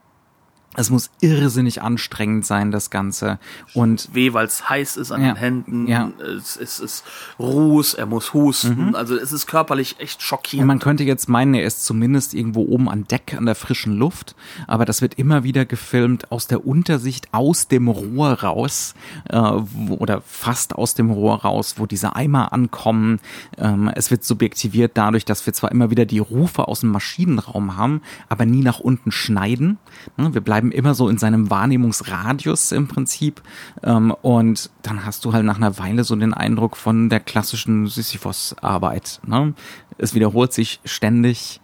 [0.78, 3.40] es muss irrsinnig anstrengend sein, das Ganze.
[3.74, 5.86] Und weh, weil es heiß ist an ja, den Händen.
[5.88, 6.12] Ja.
[6.36, 7.04] Es, es ist
[7.40, 8.88] Ruß, er muss husten.
[8.88, 8.94] Mhm.
[8.94, 10.62] Also es ist körperlich echt schockierend.
[10.62, 13.96] Und man könnte jetzt meinen, er ist zumindest irgendwo oben an Deck an der frischen
[13.96, 14.36] Luft,
[14.68, 18.94] aber das wird immer wieder gefilmt aus der Untersicht, aus dem Rohr raus
[19.28, 23.18] äh, wo, oder fast aus dem Rohr raus, wo diese Eimer ankommen.
[23.56, 27.76] Ähm, es wird subjektiviert dadurch, dass wir zwar immer wieder die Rufe aus dem Maschinenraum
[27.76, 29.78] haben, aber nie nach unten schneiden.
[30.16, 33.42] Ne, wir bleiben bleiben immer so in seinem Wahrnehmungsradius im Prinzip.
[33.82, 37.86] Ähm, und dann hast du halt nach einer Weile so den Eindruck von der klassischen
[37.86, 39.20] Sisyphos-Arbeit.
[39.26, 39.54] Ne?
[39.98, 41.60] Es wiederholt sich ständig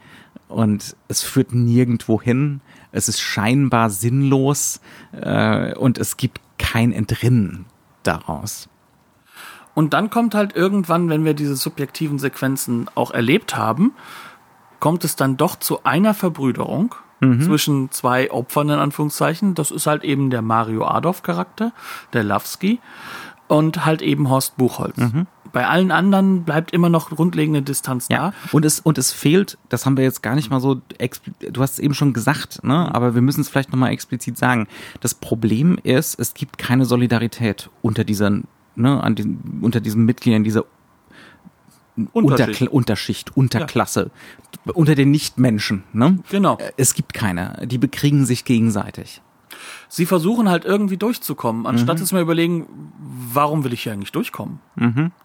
[0.48, 2.60] und es führt nirgendwo hin.
[2.92, 4.80] Es ist scheinbar sinnlos
[5.12, 7.66] äh, und es gibt kein Entrinnen
[8.02, 8.68] daraus.
[9.74, 13.92] Und dann kommt halt irgendwann, wenn wir diese subjektiven Sequenzen auch erlebt haben,
[14.78, 17.40] kommt es dann doch zu einer Verbrüderung mhm.
[17.42, 19.54] zwischen zwei Opfern in Anführungszeichen.
[19.54, 21.72] Das ist halt eben der Mario Adolf Charakter,
[22.12, 22.80] der Lavski
[23.48, 24.96] und halt eben Horst Buchholz.
[24.96, 25.26] Mhm.
[25.52, 28.32] Bei allen anderen bleibt immer noch grundlegende Distanz Ja, da.
[28.50, 31.74] und es, und es fehlt, das haben wir jetzt gar nicht mal so, du hast
[31.74, 32.92] es eben schon gesagt, ne?
[32.92, 34.66] aber wir müssen es vielleicht nochmal explizit sagen.
[35.00, 40.42] Das Problem ist, es gibt keine Solidarität unter diesen, ne, an diesen, unter diesen Mitgliedern
[40.42, 40.64] dieser
[41.96, 42.60] Unterschicht.
[42.60, 44.10] Unterkla Unterschicht, Unterklasse,
[44.72, 45.84] unter den Nichtmenschen.
[45.92, 46.18] Ne?
[46.30, 46.58] Genau.
[46.76, 49.20] Es gibt keine, die bekriegen sich gegenseitig.
[49.88, 51.66] Sie versuchen halt irgendwie durchzukommen, Mhm.
[51.66, 52.66] anstatt jetzt mal überlegen,
[53.32, 54.60] warum will ich hier eigentlich durchkommen?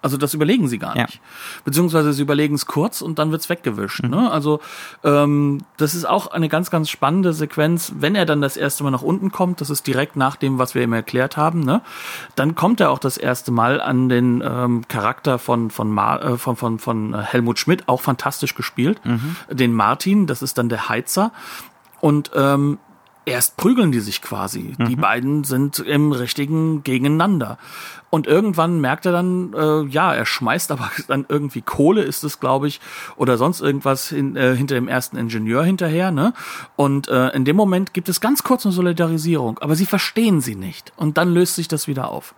[0.02, 0.98] Also das überlegen sie gar Mhm.
[0.98, 1.06] Ja.
[1.06, 1.22] nicht.
[1.66, 4.04] Beziehungsweise sie überlegen es kurz und dann wird's weggewischt.
[4.04, 4.10] Mhm.
[4.12, 4.32] Ne?
[4.32, 4.60] Also
[5.04, 8.92] ähm, das ist auch eine ganz, ganz spannende Sequenz, wenn er dann das erste Mal
[8.92, 11.82] nach unten kommt, das ist direkt nach dem, was wir ihm erklärt haben, ne?
[12.36, 16.38] dann kommt er auch das erste Mal an den ähm, Charakter von, von, Mar äh,
[16.38, 19.36] von, von, von Helmut Schmidt, auch fantastisch gespielt, Mhm.
[19.52, 21.32] den Martin, das ist dann der Heizer.
[22.02, 22.78] Und ähm,
[23.30, 24.76] erst prügeln die sich quasi.
[24.88, 27.58] Die beiden sind im richtigen Gegeneinander.
[28.10, 32.40] Und irgendwann merkt er dann, äh, ja, er schmeißt aber dann irgendwie Kohle, ist es,
[32.40, 32.80] glaube ich,
[33.16, 36.12] oder sonst irgendwas hin, äh, hinter dem ersten Ingenieur hinterher.
[36.12, 36.34] Ne?
[36.76, 40.56] Und äh, in dem Moment gibt es ganz kurz eine Solidarisierung, aber sie verstehen sie
[40.56, 40.92] nicht.
[40.96, 42.34] Und dann löst sich das wieder auf.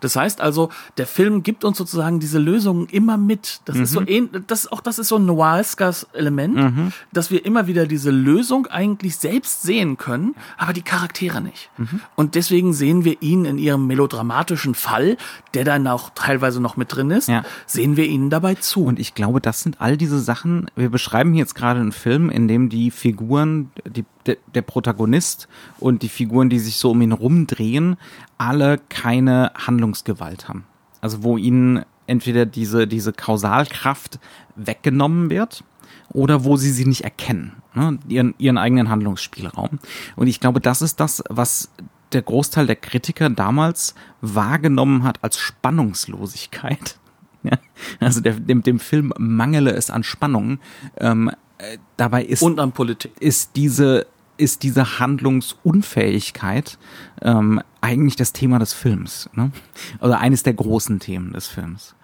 [0.00, 3.60] Das heißt also, der Film gibt uns sozusagen diese Lösungen immer mit.
[3.64, 7.66] Das ist so ähn das auch das ist so ein noireskas Element, dass wir immer
[7.66, 11.70] wieder diese Lösung eigentlich selbst sehen können, aber die Charaktere nicht.
[12.14, 15.13] Und deswegen sehen wir ihn in ihrem melodramatischen Fall,
[15.54, 17.44] der dann auch teilweise noch mit drin ist, Ja.
[17.66, 18.84] sehen wir ihnen dabei zu.
[18.84, 20.70] Und ich glaube, das sind all diese Sachen.
[20.76, 25.48] Wir beschreiben hier jetzt gerade einen Film, in dem die Figuren, die, der, der Protagonist
[25.78, 27.96] und die Figuren, die sich so um ihn rumdrehen,
[28.38, 30.64] alle keine Handlungsgewalt haben.
[31.00, 34.18] Also wo ihnen entweder diese, diese Kausalkraft
[34.56, 35.64] weggenommen wird
[36.10, 37.98] oder wo sie sie nicht erkennen, ne?
[38.08, 39.78] ihren, ihren eigenen Handlungsspielraum.
[40.16, 41.70] Und ich glaube, das ist das, was
[42.12, 46.98] der Großteil der Kritiker damals wahrgenommen hat als Spannungslosigkeit.
[47.46, 47.58] Ja,
[48.00, 50.60] also der, dem, dem Film mangele es an Spannung.
[50.96, 53.12] Ähm, äh, dabei ist, und an Politik.
[53.20, 56.78] ist diese ist diese Handlungsunfähigkeit
[57.22, 59.52] ähm, eigentlich das Thema des Films, ne?
[60.00, 61.94] Oder eines der großen Themen des Films.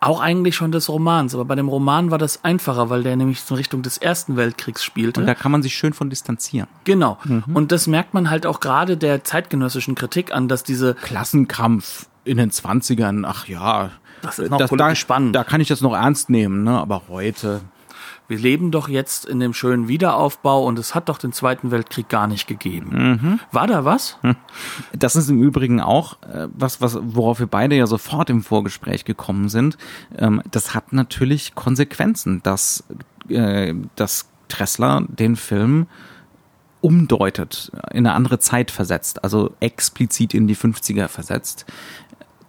[0.00, 3.42] Auch eigentlich schon des Romans, aber bei dem Roman war das einfacher, weil der nämlich
[3.50, 5.20] in Richtung des Ersten Weltkriegs spielte.
[5.20, 6.68] Und da kann man sich schön von distanzieren.
[6.84, 7.18] Genau.
[7.52, 12.36] Und das merkt man halt auch gerade der zeitgenössischen Kritik an, dass diese Klassenkampf in
[12.36, 13.90] den 20ern, ach ja,
[14.22, 15.34] Das ist noch da, politisch spannend.
[15.34, 16.78] Da kann ich das noch ernst nehmen, ne?
[16.78, 17.60] Aber heute.
[18.28, 22.10] Wir leben doch jetzt in dem schönen Wiederaufbau und es hat doch den Zweiten Weltkrieg
[22.10, 22.90] gar nicht gegeben.
[23.22, 23.40] Mhm.
[23.52, 24.18] War da was?
[24.92, 29.06] Das ist im Übrigen auch äh, was, was, worauf wir beide ja sofort im Vorgespräch
[29.06, 29.78] gekommen sind.
[30.16, 32.84] Ähm, das hat natürlich Konsequenzen, dass,
[33.30, 35.86] äh, dass Tressler den Film
[36.82, 41.64] umdeutet, in eine andere Zeit versetzt, also explizit in die 50er versetzt.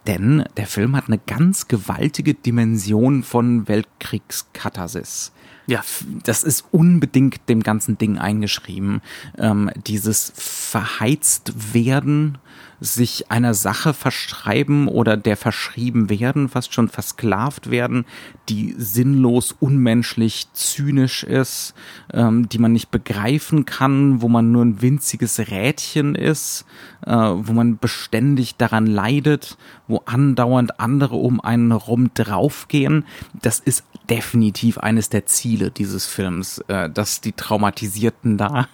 [0.06, 5.32] Denn der Film hat eine ganz gewaltige Dimension von Weltkriegskatharsis
[5.70, 5.84] Ja.
[6.24, 9.02] das ist unbedingt dem ganzen Ding eingeschrieben.
[9.38, 12.38] Ähm, dieses verheizt werden,
[12.80, 18.04] sich einer Sache verschreiben oder der verschrieben werden, fast schon versklavt werden,
[18.48, 21.74] die sinnlos, unmenschlich, zynisch ist,
[22.12, 26.64] ähm, die man nicht begreifen kann, wo man nur ein winziges Rädchen ist,
[27.06, 29.56] äh, wo man beständig daran leidet,
[29.86, 33.04] wo andauernd andere um einen rum draufgehen.
[33.40, 38.68] Das ist definitiv eines der Ziele dieses Films, äh, dass die Traumatisierten da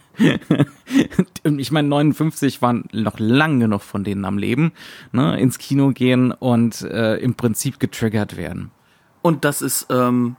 [1.44, 4.72] und ich meine, 59 waren noch lang genug von denen am Leben,
[5.12, 8.70] ne, ins Kino gehen und äh, im Prinzip getriggert werden.
[9.22, 10.36] Und das ist, ähm,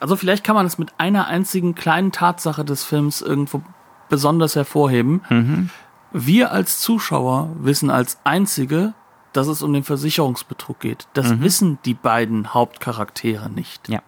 [0.00, 3.62] also vielleicht kann man es mit einer einzigen kleinen Tatsache des Films irgendwo
[4.08, 5.22] besonders hervorheben.
[5.30, 5.70] Mhm.
[6.12, 8.94] Wir als Zuschauer wissen als einzige,
[9.32, 11.06] dass es um den Versicherungsbetrug geht.
[11.14, 13.88] Das wissen die beiden Hauptcharaktere nicht.
[13.88, 13.94] Mhm.
[13.94, 14.02] Ja.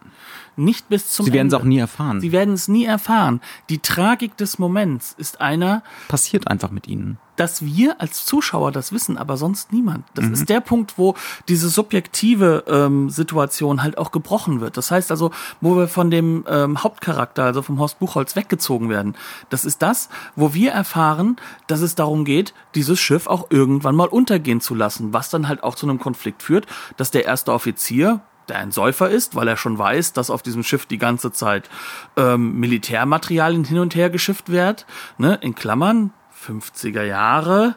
[0.57, 2.21] Nicht bis zum Sie werden es auch nie erfahren.
[2.21, 3.41] Sie werden es nie erfahren.
[3.69, 7.17] Die Tragik des Moments ist einer, Passiert einfach mit ihnen.
[7.35, 10.05] Dass wir als Zuschauer das wissen, aber sonst niemand.
[10.13, 11.15] Das ist der Punkt, wo
[11.47, 14.77] diese subjektive ähm, Situation halt auch gebrochen wird.
[14.77, 15.31] Das heißt also,
[15.61, 19.15] wo wir von dem ähm, Hauptcharakter, also vom Horst Buchholz, weggezogen werden.
[19.49, 24.07] Das ist das, wo wir erfahren, dass es darum geht, dieses Schiff auch irgendwann mal
[24.07, 26.67] untergehen zu lassen, was dann halt auch zu einem Konflikt führt,
[26.97, 30.63] dass der erste Offizier der ein Säufer ist, weil er schon weiß, dass auf diesem
[30.63, 31.69] Schiff die ganze Zeit
[32.15, 34.85] ähm, Militärmaterialien hin und her geschifft wird,
[35.17, 36.13] ne, in Klammern,
[36.45, 37.75] 50er Jahre.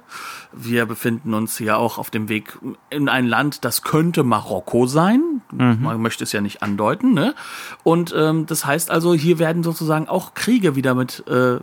[0.53, 2.59] Wir befinden uns hier auch auf dem Weg
[2.91, 5.43] in ein Land, das könnte Marokko sein.
[5.51, 7.15] Man möchte es ja nicht andeuten.
[7.15, 7.35] Ne?
[7.83, 11.59] Und ähm, das heißt also, hier werden sozusagen auch Kriege wieder mit äh,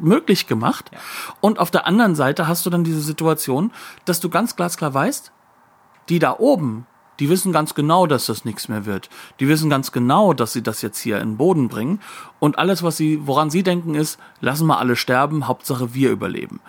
[0.00, 0.90] möglich gemacht.
[1.40, 3.72] Und auf der anderen Seite hast du dann diese Situation,
[4.04, 5.32] dass du ganz glasklar weißt,
[6.08, 6.86] die da oben,
[7.20, 9.08] Die wissen ganz genau, dass das nichts mehr wird.
[9.40, 12.00] Die wissen ganz genau, dass sie das jetzt hier in den Boden bringen.
[12.40, 16.60] Und alles, was sie, woran sie denken, ist, lassen wir alle sterben, Hauptsache wir überleben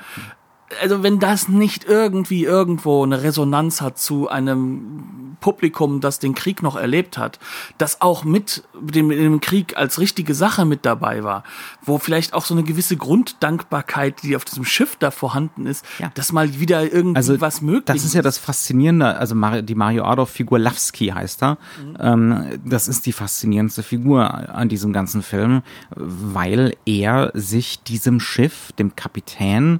[0.82, 6.63] also wenn das nicht irgendwie irgendwo eine Resonanz hat zu einem Publikum, das den Krieg
[6.63, 7.39] noch erlebt hat,
[7.78, 11.43] das auch mit dem, dem Krieg als richtige Sache mit dabei war,
[11.84, 16.11] wo vielleicht auch so eine gewisse Grunddankbarkeit, die auf diesem Schiff da vorhanden ist, ja.
[16.16, 18.03] dass mal wieder irgendwie also, was möglich ist.
[18.03, 21.57] Das ist ja das Faszinierende, also die Mario Adolf-Figur Lavsky heißt er.
[21.80, 21.97] Mhm.
[21.99, 25.61] Ähm, das ist die faszinierendste Figur an diesem ganzen Film,
[25.95, 29.80] weil er sich diesem Schiff, dem Kapitän,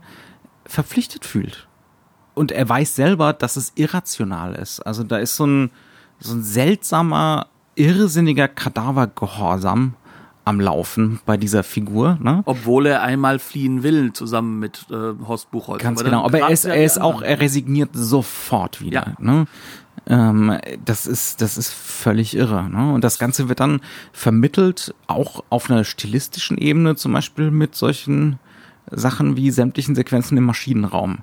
[0.66, 1.68] verpflichtet fühlt.
[2.34, 4.82] Und er weiß selber, dass es irrational ist.
[4.82, 5.72] Also da ist so ein,
[6.20, 9.96] so ein seltsamer, irrsinniger Kadavergehorsam
[10.46, 12.18] am Laufen bei dieser Figur.
[12.22, 12.44] Ne?
[12.46, 15.82] Obwohl er einmal fliehen will, zusammen mit äh, Horst Buchholz.
[15.82, 19.16] Ganz aber genau, aber er ist, er ist auch, er resigniert sofort wieder.
[19.18, 19.26] Ja.
[19.26, 19.48] Ne?
[20.08, 22.70] Ähm, das ist, das ist völlig irre.
[22.70, 22.94] Ne?
[22.94, 23.82] Und das Ganze wird dann
[24.14, 28.40] vermittelt, auch auf einer stilistischen Ebene, zum Beispiel mit solchen
[28.92, 31.20] Sachen wie sämtlichen Sequenzen im Maschinenraum,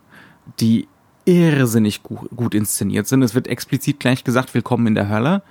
[0.61, 0.89] die
[1.25, 3.23] irrsinnig gut, inszeniert sind.
[3.23, 5.43] Es wird explizit gleich gesagt, willkommen in der Hölle.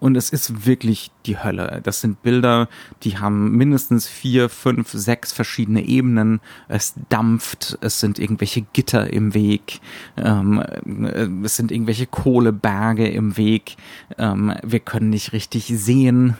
[0.00, 1.80] Und es ist wirklich die Hölle.
[1.82, 2.68] Das sind Bilder,
[3.02, 6.40] die haben mindestens vier, fünf, sechs verschiedene Ebenen.
[6.68, 9.80] Es dampft, es sind irgendwelche Gitter im Weg,
[10.16, 13.76] ähm, äh, es sind irgendwelche Kohleberge im Weg.
[14.16, 16.36] Ähm, wir können nicht richtig sehen.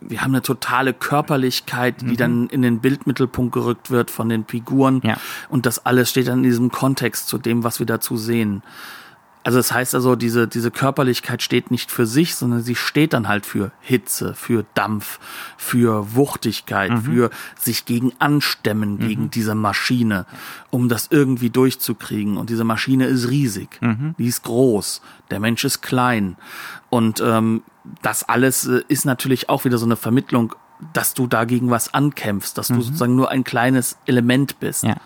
[0.00, 2.16] Wir haben eine totale Körperlichkeit, die mhm.
[2.16, 5.00] dann in den Bildmittelpunkt gerückt wird von den Figuren.
[5.02, 5.18] Ja.
[5.48, 8.62] Und das alles steht dann in diesem Kontext zu dem, was wir dazu sehen.
[9.46, 13.28] Also das heißt also, diese, diese Körperlichkeit steht nicht für sich, sondern sie steht dann
[13.28, 15.20] halt für Hitze, für Dampf,
[15.56, 17.02] für Wuchtigkeit, mhm.
[17.02, 18.98] für sich gegen anstemmen mhm.
[18.98, 20.26] gegen diese Maschine,
[20.70, 22.38] um das irgendwie durchzukriegen.
[22.38, 24.16] Und diese Maschine ist riesig, mhm.
[24.18, 26.36] die ist groß, der Mensch ist klein.
[26.90, 27.62] Und ähm,
[28.02, 30.56] das alles äh, ist natürlich auch wieder so eine Vermittlung
[30.92, 32.82] dass du dagegen was ankämpfst, dass du mhm.
[32.82, 34.82] sozusagen nur ein kleines Element bist.
[34.82, 34.96] Ja.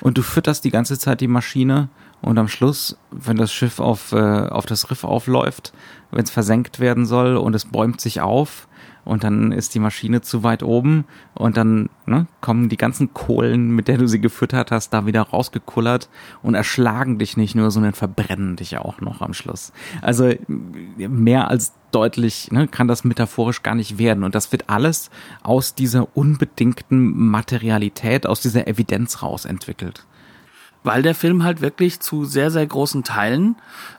[0.00, 1.88] Und du fütterst die ganze Zeit die Maschine
[2.22, 5.72] und am Schluss, wenn das Schiff auf, äh, auf das Riff aufläuft,
[6.10, 8.68] wenn es versenkt werden soll und es bäumt sich auf
[9.04, 11.04] und dann ist die Maschine zu weit oben
[11.34, 15.22] und dann ne, kommen die ganzen Kohlen, mit der du sie gefüttert hast, da wieder
[15.22, 16.08] rausgekullert
[16.42, 19.72] und erschlagen dich nicht nur, sondern verbrennen dich auch noch am Schluss.
[20.02, 24.24] Also mehr als deutlich ne, kann das metaphorisch gar nicht werden.
[24.24, 25.10] Und das wird alles
[25.44, 30.04] aus dieser unbedingten Materialität, aus dieser Evidenz raus entwickelt
[30.86, 33.56] weil der Film halt wirklich zu sehr, sehr großen Teilen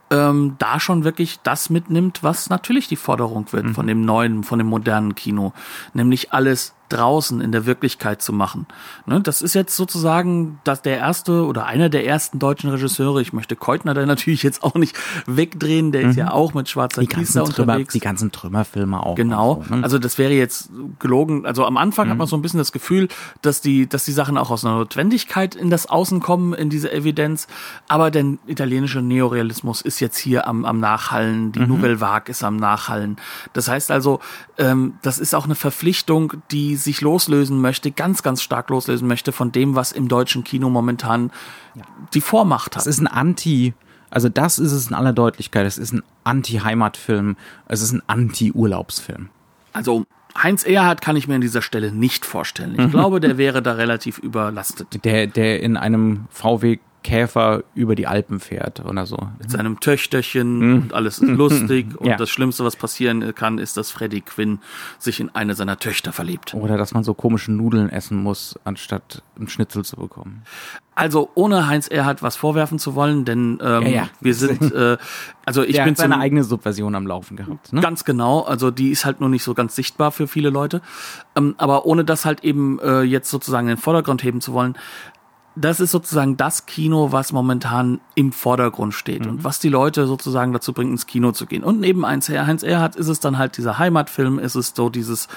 [0.10, 3.76] ähm, da schon wirklich das mitnimmt, was natürlich die Forderung wird mhm.
[3.76, 5.54] von dem neuen, von dem modernen Kino,
[5.94, 8.66] nämlich alles draußen in der Wirklichkeit zu machen.
[9.06, 13.22] Ne, das ist jetzt sozusagen dass der erste oder einer der ersten deutschen Regisseure.
[13.22, 15.92] Ich möchte Keutner da natürlich jetzt auch nicht wegdrehen.
[15.92, 16.10] Der mhm.
[16.10, 17.94] ist ja auch mit schwarzer die Kiste unterwegs.
[17.94, 19.16] Die ganzen Trümmerfilme auch.
[19.16, 19.64] Genau.
[19.68, 19.84] So, ne?
[19.84, 20.70] Also das wäre jetzt
[21.00, 21.46] gelogen.
[21.46, 22.12] Also am Anfang mhm.
[22.12, 23.08] hat man so ein bisschen das Gefühl,
[23.42, 26.92] dass die, dass die Sachen auch aus einer Notwendigkeit in das Außen kommen, in diese
[26.92, 27.48] Evidenz.
[27.88, 31.52] Aber der italienische Neorealismus ist jetzt hier am, am Nachhallen.
[31.52, 31.68] Die mhm.
[31.68, 33.18] Nouvelle Vague ist am Nachhallen.
[33.54, 34.20] Das heißt also,
[34.58, 39.32] ähm, das ist auch eine Verpflichtung, die sich loslösen möchte, ganz, ganz stark loslösen möchte
[39.32, 41.32] von dem, was im deutschen Kino momentan
[41.76, 41.84] ja.
[42.14, 42.78] die Vormacht hat.
[42.78, 43.74] Das ist ein Anti-
[44.10, 45.66] also das ist es in aller Deutlichkeit.
[45.66, 47.36] Es ist ein Anti-Heimatfilm.
[47.68, 49.30] Es ist ein Anti-Urlaubsfilm.
[49.74, 50.06] Also
[50.42, 52.74] Heinz Erhardt kann ich mir an dieser Stelle nicht vorstellen.
[52.74, 52.92] Ich mhm.
[52.92, 55.04] glaube, der wäre da relativ überlastet.
[55.04, 59.18] Der, der in einem VW Käfer über die Alpen fährt oder so.
[59.40, 60.76] Mit seinem Töchterchen mhm.
[60.76, 61.88] und alles ist lustig.
[61.98, 62.18] Und ja.
[62.18, 64.60] das Schlimmste, was passieren kann, ist, dass Freddy Quinn
[65.00, 66.54] sich in eine seiner Töchter verliebt.
[66.54, 70.44] Oder dass man so komische Nudeln essen muss, anstatt einen Schnitzel zu bekommen.
[70.96, 74.10] Also ohne Heinz Erhardt was vorwerfen zu wollen, denn ähm, ja, ja.
[74.20, 74.98] wir sind, äh,
[75.46, 77.72] also ich Der bin hat seine eigene Subversion am Laufen gehabt.
[77.72, 77.82] Ne?
[77.82, 80.82] Ganz genau, also die ist halt nur nicht so ganz sichtbar für viele Leute.
[81.36, 84.76] Ähm, aber ohne das halt eben äh, jetzt sozusagen in den Vordergrund heben zu wollen,
[85.60, 89.32] das ist sozusagen das Kino, was momentan im Vordergrund steht mhm.
[89.32, 91.64] und was die Leute sozusagen dazu bringt, ins Kino zu gehen.
[91.64, 95.28] Und neben Heinz Erhardt ist es dann halt dieser Heimatfilm, ist es so dieses,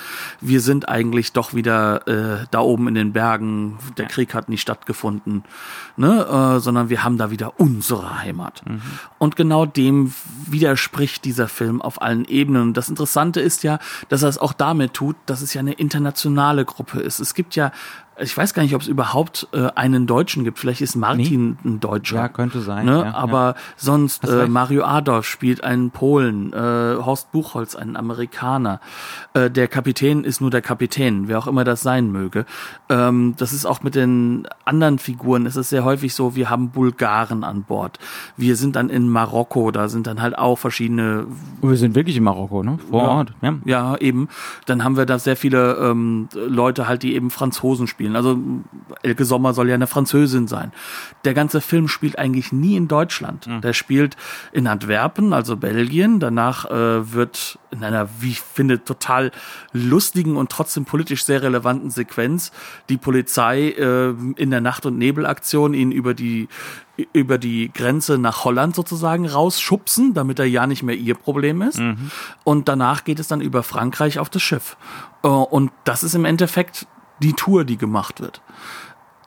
[0.41, 4.11] wir sind eigentlich doch wieder äh, da oben in den Bergen, der ja.
[4.11, 5.45] Krieg hat nicht stattgefunden,
[5.97, 8.63] ne, äh, sondern wir haben da wieder unsere Heimat.
[8.67, 8.83] Mhm.
[9.19, 10.13] Und genau dem
[10.47, 12.63] widerspricht dieser Film auf allen Ebenen.
[12.63, 13.79] Und das Interessante ist ja,
[14.11, 17.21] dass er es auch damit tut, dass es ja eine internationale Gruppe ist.
[17.21, 17.73] Es gibt ja
[18.21, 20.59] ich weiß gar nicht, ob es überhaupt äh, einen Deutschen gibt.
[20.59, 22.17] Vielleicht ist Martin ein Deutscher.
[22.17, 22.87] Ja, könnte sein.
[22.87, 23.03] Ne?
[23.05, 24.47] Ja, Aber sonst, Hast äh.
[24.47, 28.81] Mario Adolf spielt einen Polen, äh, Horst Buchholz einen Amerikaner.
[29.35, 32.45] Äh, der Kapitän ist nur der Kapitän, wer auch immer das sein möge.
[32.89, 36.71] Ähm, das ist auch mit den anderen Figuren, es ist sehr häufig so, wir haben
[36.71, 37.99] Bulgaren an Bord.
[38.37, 41.27] Wir sind dann in Marokko, da sind dann halt auch verschiedene
[41.63, 42.79] Wir sind wirklich in Marokko, ne?
[42.91, 43.09] Vor Ja.
[43.09, 43.33] Ort.
[43.43, 43.55] Ja.
[43.65, 44.29] ja, eben.
[44.67, 48.10] Dann haben wir da sehr viele ähm, Leute halt, die eben Franzosen spielen.
[48.17, 48.39] Also
[49.03, 50.73] Elke Sommer soll ja eine Französin sein.
[51.25, 53.47] Der ganze Film spielt eigentlich nie in Deutschland.
[53.63, 54.17] Der spielt
[54.53, 56.21] in Antwerpen, also Belgien.
[56.21, 59.31] Danach äh, wird in einer, wie ich finde, total
[59.73, 62.53] lustigen und trotzdem politisch sehr relevanten Sequenz
[62.89, 66.49] die Polizei äh, in der Nacht- und Nebelaktion ihn über die
[67.15, 71.81] über die Grenze nach Holland sozusagen rausschubsen, damit er ja nicht mehr ihr Problem ist.
[72.45, 74.77] Und danach geht es dann über Frankreich auf das Schiff.
[75.23, 76.87] Äh, Und das ist im Endeffekt
[77.23, 78.43] die Tour, die gemacht wird.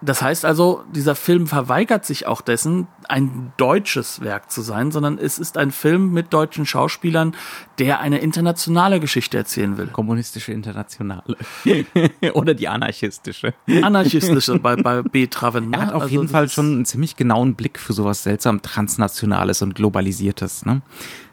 [0.06, 5.18] Das heißt also, dieser Film verweigert sich auch dessen, ein deutsches Werk zu sein, sondern
[5.18, 7.36] es ist ein Film mit deutschen Schauspielern,
[7.80, 9.88] der eine internationale Geschichte erzählen will.
[9.88, 11.38] Kommunistische Internationale.
[12.34, 13.54] Oder die anarchistische.
[13.82, 15.28] Anarchistische bei, bei B.
[15.28, 15.70] Traven.
[15.70, 15.78] ne?
[15.78, 19.62] Er hat auf Also jeden Fall schon einen ziemlich genauen Blick für sowas seltsam Transnationales
[19.62, 20.66] und Globalisiertes.
[20.66, 20.82] Ne?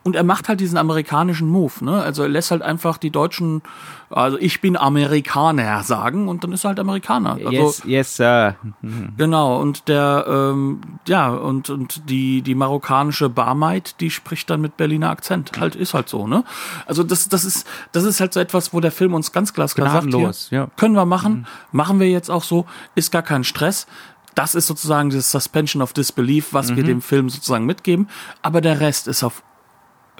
[0.03, 2.03] Und er macht halt diesen amerikanischen Move, ne?
[2.03, 3.61] Also er lässt halt einfach die Deutschen,
[4.09, 7.33] also ich bin Amerikaner sagen und dann ist er halt Amerikaner.
[7.33, 8.57] Also, yes, yes, sir.
[9.19, 14.79] Genau, und der, ähm, ja, und, und die, die marokkanische Barmaid, die spricht dann mit
[14.79, 15.53] Berliner Akzent.
[15.59, 16.45] Halt, ist halt so, ne?
[16.87, 19.91] Also das, das ist, das ist halt so etwas, wo der Film uns ganz glasklar
[19.91, 20.69] sagt, hier, ja.
[20.77, 23.87] können wir machen, machen wir jetzt auch so, ist gar kein Stress.
[24.35, 28.09] Das ist sozusagen das Suspension of Disbelief, was wir dem Film sozusagen mitgeben.
[28.43, 29.43] Aber der Rest ist auf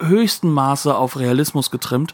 [0.01, 2.13] höchstem Maße auf Realismus getrimmt.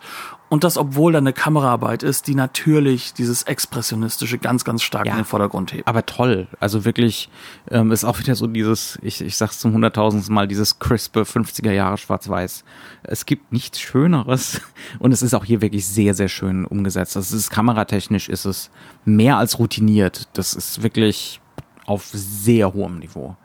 [0.49, 5.11] Und das, obwohl da eine Kameraarbeit ist, die natürlich dieses Expressionistische ganz, ganz stark Ja.
[5.11, 5.85] in den Vordergrund hebt.
[5.87, 6.47] Aber toll.
[6.61, 7.29] Also wirklich,
[7.69, 11.71] ähm, ist auch wieder so dieses, ich, ich sag's zum hunderttausendsten Mal, dieses crispe 50er
[11.73, 12.63] Jahre Schwarz-Weiß.
[13.03, 14.61] Es gibt nichts Schöneres.
[14.99, 17.17] Und es ist auch hier wirklich sehr, sehr schön umgesetzt.
[17.17, 18.69] Also es ist kameratechnisch ist es
[19.03, 20.29] mehr als routiniert.
[20.33, 21.41] Das ist wirklich
[21.85, 23.35] auf sehr hohem Niveau.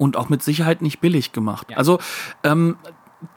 [0.00, 1.68] und auch mit Sicherheit nicht billig gemacht.
[1.76, 2.00] Also
[2.42, 2.76] ähm,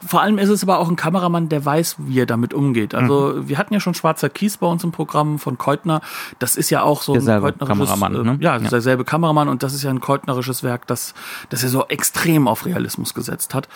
[0.06, 2.94] vor allem ist es aber auch ein Kameramann, der weiß, wie er damit umgeht.
[2.94, 3.48] Also Mhm.
[3.48, 6.00] wir hatten ja schon Schwarzer Kies bei uns im Programm von Keutner.
[6.38, 8.38] Das ist ja auch so Derselbe ein keutnerisches, Kameramann, ne?
[8.40, 8.66] äh, ja, das Ja.
[8.66, 11.14] ist derselbe Kameramann und das ist ja ein keutnerisches Werk, das,
[11.50, 13.68] das er so extrem auf Realismus gesetzt hat.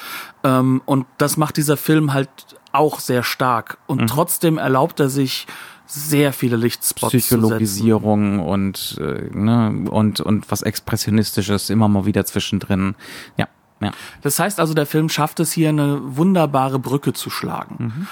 [0.45, 2.29] Ähm, und das macht dieser Film halt
[2.73, 3.79] auch sehr stark.
[3.89, 3.99] Mhm.
[4.01, 5.47] Und trotzdem erlaubt er sich
[5.87, 7.11] sehr viele Lichtspots.
[7.13, 12.95] Psychologisierung und, äh, ne, und, und was Expressionistisches immer mal wieder zwischendrin.
[13.37, 13.49] Ja,
[13.81, 13.91] ja.
[14.23, 18.07] Das heißt also, der Film schafft es hier eine wunderbare Brücke zu schlagen.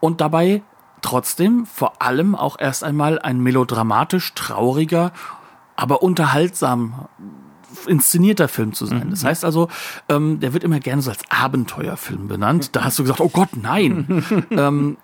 [0.00, 0.62] Und dabei
[1.02, 5.12] trotzdem vor allem auch erst einmal ein melodramatisch trauriger,
[5.76, 7.08] aber unterhaltsam
[7.86, 9.10] inszenierter Film zu sein.
[9.10, 9.68] Das heißt also,
[10.08, 12.74] ähm, der wird immer gerne so als Abenteuerfilm benannt.
[12.74, 14.24] Da hast du gesagt, oh Gott, nein.
[14.50, 14.96] ähm,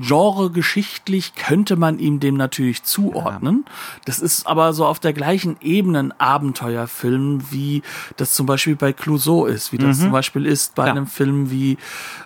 [0.00, 3.64] genregeschichtlich könnte man ihm dem natürlich zuordnen.
[4.04, 7.82] Das ist aber so auf der gleichen Ebene ein Abenteuerfilm, wie
[8.16, 10.92] das zum Beispiel bei Clouseau ist, wie das zum Beispiel ist bei Ja.
[10.92, 11.78] einem Film wie,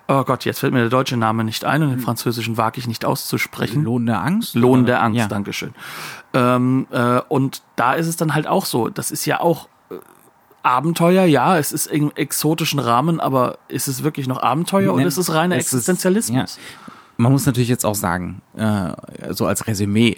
[0.08, 2.86] oh Gott, jetzt fällt mir der deutsche Name nicht ein und den französischen wage ich
[2.88, 3.84] nicht auszusprechen.
[3.84, 4.54] Lohn der Angst?
[4.54, 4.86] Lohn oder?
[4.86, 5.28] der Angst, Ja.
[5.28, 5.74] Dankeschön.
[6.32, 9.94] Ähm, äh, und da ist es dann halt auch so, das ist ja auch äh,
[10.62, 15.08] Abenteuer, ja, es ist im exotischen Rahmen, aber ist es wirklich noch Abenteuer oder Ne,
[15.08, 16.56] ist es reiner es ist- Existenzialismus?
[16.56, 16.92] ja.
[17.20, 18.92] Man muss natürlich jetzt auch sagen, äh,
[19.30, 20.16] so als Resümee,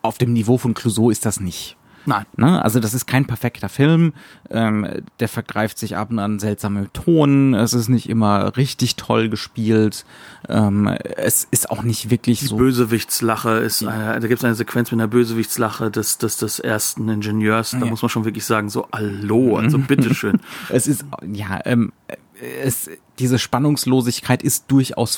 [0.00, 1.76] auf dem Niveau von Clouseau ist das nicht.
[2.06, 2.24] Nein.
[2.36, 2.62] Ne?
[2.64, 4.14] Also das ist kein perfekter Film,
[4.50, 4.88] ähm,
[5.20, 10.06] der vergreift sich ab und an seltsame Ton, es ist nicht immer richtig toll gespielt,
[10.48, 14.54] ähm, es ist auch nicht wirklich Die so Bösewichtslache ist, eine, da gibt es eine
[14.54, 18.70] Sequenz mit einer Bösewichtslache des, des, des ersten Ingenieurs, da muss man schon wirklich sagen,
[18.70, 20.40] so, hallo, also bitteschön.
[20.70, 21.92] Es ist, ja, ähm,
[22.64, 25.16] es, diese Spannungslosigkeit ist durchaus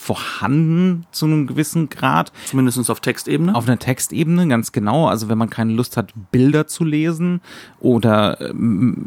[0.00, 2.32] vorhanden zu einem gewissen Grad.
[2.46, 3.54] Zumindest auf Textebene.
[3.54, 5.08] Auf einer Textebene, ganz genau.
[5.08, 7.42] Also wenn man keine Lust hat, Bilder zu lesen
[7.80, 9.06] oder ähm,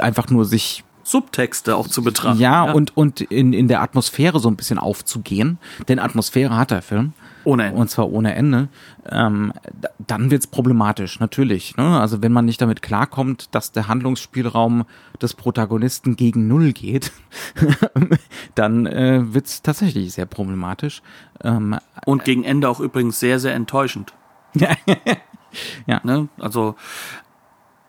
[0.00, 2.40] einfach nur sich Subtexte auch zu betrachten.
[2.40, 6.82] ja, und und in in der Atmosphäre so ein bisschen aufzugehen, denn Atmosphäre hat der
[6.82, 7.12] Film.
[7.44, 7.78] Ohne Ende.
[7.80, 8.68] Und zwar ohne Ende.
[9.08, 11.76] Ähm, da- dann wird's problematisch, natürlich.
[11.76, 12.00] Ne?
[12.00, 14.84] Also wenn man nicht damit klarkommt, dass der Handlungsspielraum
[15.20, 17.12] des Protagonisten gegen Null geht,
[18.54, 21.02] dann äh, wird's tatsächlich sehr problematisch.
[21.42, 21.76] Ähm,
[22.06, 24.12] Und gegen Ende auch übrigens sehr, sehr enttäuschend.
[25.86, 26.00] Ja.
[26.02, 26.26] Ne?
[26.40, 26.74] Also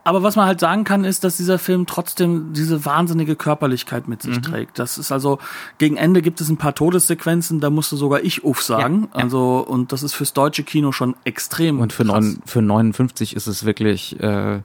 [0.05, 4.21] Aber was man halt sagen kann, ist, dass dieser Film trotzdem diese wahnsinnige Körperlichkeit mit
[4.21, 4.43] sich mhm.
[4.43, 4.77] trägt.
[4.77, 5.39] Das ist also,
[5.79, 9.09] gegen Ende gibt es ein paar Todessequenzen, da musste sogar ich uff sagen.
[9.13, 9.23] Ja, ja.
[9.23, 11.79] Also, und das ist fürs deutsche Kino schon extrem.
[11.79, 14.61] Und für, neun, für 59 ist es wirklich, äh,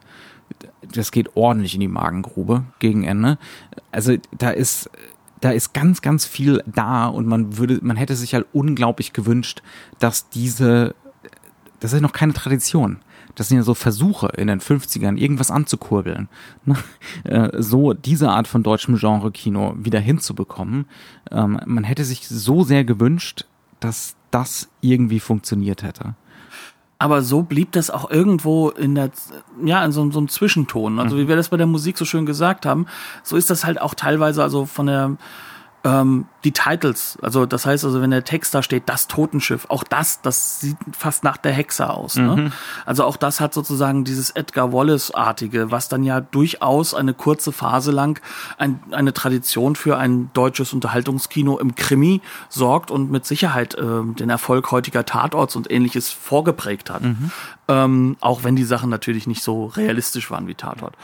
[0.92, 3.38] das geht ordentlich in die Magengrube gegen Ende.
[3.92, 4.90] Also, da ist,
[5.40, 9.62] da ist ganz, ganz viel da und man würde, man hätte sich halt unglaublich gewünscht,
[10.00, 10.94] dass diese,
[11.80, 12.98] das ist noch keine Tradition
[13.34, 16.28] das sind ja so Versuche in den 50ern, irgendwas anzukurbeln.
[16.64, 16.76] Ne?
[17.24, 20.86] Äh, so diese Art von deutschem Genre-Kino wieder hinzubekommen.
[21.30, 23.46] Ähm, man hätte sich so sehr gewünscht,
[23.80, 26.14] dass das irgendwie funktioniert hätte.
[26.98, 29.10] Aber so blieb das auch irgendwo in der,
[29.64, 30.98] ja, in so, so einem Zwischenton.
[30.98, 31.20] Also mhm.
[31.20, 32.84] wie wir das bei der Musik so schön gesagt haben,
[33.22, 35.16] so ist das halt auch teilweise, also von der,
[35.82, 39.84] ähm, die Titles, also das heißt also, wenn der Text da steht, das Totenschiff, auch
[39.84, 42.16] das, das sieht fast nach der Hexe aus.
[42.16, 42.36] Ne?
[42.36, 42.52] Mhm.
[42.84, 47.92] Also auch das hat sozusagen dieses Edgar Wallace-artige, was dann ja durchaus eine kurze Phase
[47.92, 48.20] lang
[48.58, 53.82] ein, eine Tradition für ein deutsches Unterhaltungskino im Krimi sorgt und mit Sicherheit äh,
[54.18, 57.02] den Erfolg heutiger Tatorts und ähnliches vorgeprägt hat.
[57.02, 57.30] Mhm.
[57.68, 60.94] Ähm, auch wenn die Sachen natürlich nicht so realistisch waren wie Tatort.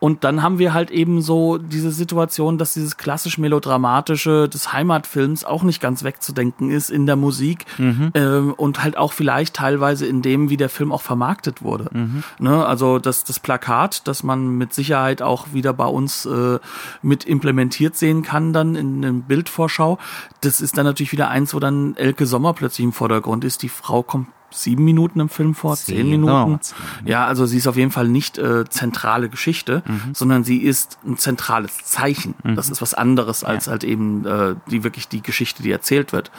[0.00, 5.44] Und dann haben wir halt eben so diese Situation, dass dieses klassisch melodramatische des Heimatfilms
[5.44, 8.12] auch nicht ganz wegzudenken ist in der Musik mhm.
[8.14, 11.90] ähm, und halt auch vielleicht teilweise in dem, wie der Film auch vermarktet wurde.
[11.92, 12.22] Mhm.
[12.38, 12.64] Ne?
[12.64, 16.58] Also das, das Plakat, das man mit Sicherheit auch wieder bei uns äh,
[17.02, 19.98] mit implementiert sehen kann, dann in einem Bildvorschau,
[20.42, 23.62] das ist dann natürlich wieder eins, wo dann Elke Sommer plötzlich im Vordergrund ist.
[23.62, 26.60] Die Frau kommt sieben Minuten im Film vor, zehn, zehn Minuten.
[27.04, 30.14] Ja, also sie ist auf jeden Fall nicht äh, zentrale Geschichte, mhm.
[30.14, 32.34] sondern sie ist ein zentrales Zeichen.
[32.42, 32.56] Mhm.
[32.56, 33.72] Das ist was anderes als ja.
[33.72, 36.30] halt eben äh, die wirklich die Geschichte, die erzählt wird.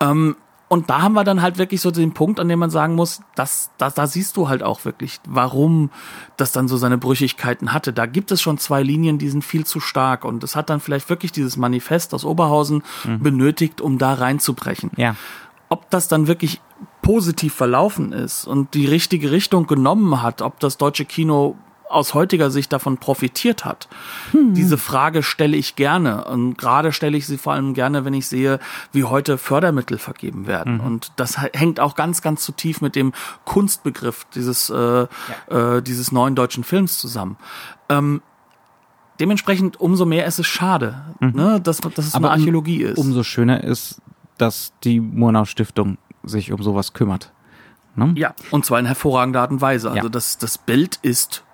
[0.00, 0.36] Ähm,
[0.72, 3.22] und da haben wir dann halt wirklich so den Punkt, an dem man sagen muss,
[3.34, 5.90] dass, da, da siehst du halt auch wirklich, warum
[6.36, 7.92] das dann so seine Brüchigkeiten hatte.
[7.92, 10.24] Da gibt es schon zwei Linien, die sind viel zu stark.
[10.24, 13.18] Und es hat dann vielleicht wirklich dieses Manifest aus Oberhausen mhm.
[13.18, 14.92] benötigt, um da reinzubrechen.
[14.96, 15.16] Ja.
[15.70, 16.60] Ob das dann wirklich
[17.02, 21.56] positiv verlaufen ist und die richtige Richtung genommen hat, ob das deutsche Kino
[21.90, 23.88] aus heutiger Sicht davon profitiert hat.
[24.30, 24.54] Hm.
[24.54, 28.28] Diese Frage stelle ich gerne und gerade stelle ich sie vor allem gerne, wenn ich
[28.28, 28.60] sehe,
[28.92, 30.74] wie heute Fördermittel vergeben werden.
[30.74, 30.80] Mhm.
[30.80, 33.12] Und das hängt auch ganz, ganz zu tief mit dem
[33.44, 35.08] Kunstbegriff dieses, äh, ja.
[35.76, 37.36] äh, dieses neuen deutschen Films zusammen.
[37.88, 38.22] Ähm,
[39.18, 41.32] dementsprechend umso mehr ist es schade, mhm.
[41.34, 42.98] ne, dass, dass es Aber eine Archäologie ist.
[42.98, 44.00] Umso schöner ist,
[44.38, 47.32] dass die Murnau Stiftung sich um sowas kümmert.
[47.96, 48.12] Ne?
[48.16, 49.90] Ja, und zwar in hervorragender Art und Weise.
[49.90, 50.08] Also ja.
[50.08, 51.44] das, das Bild ist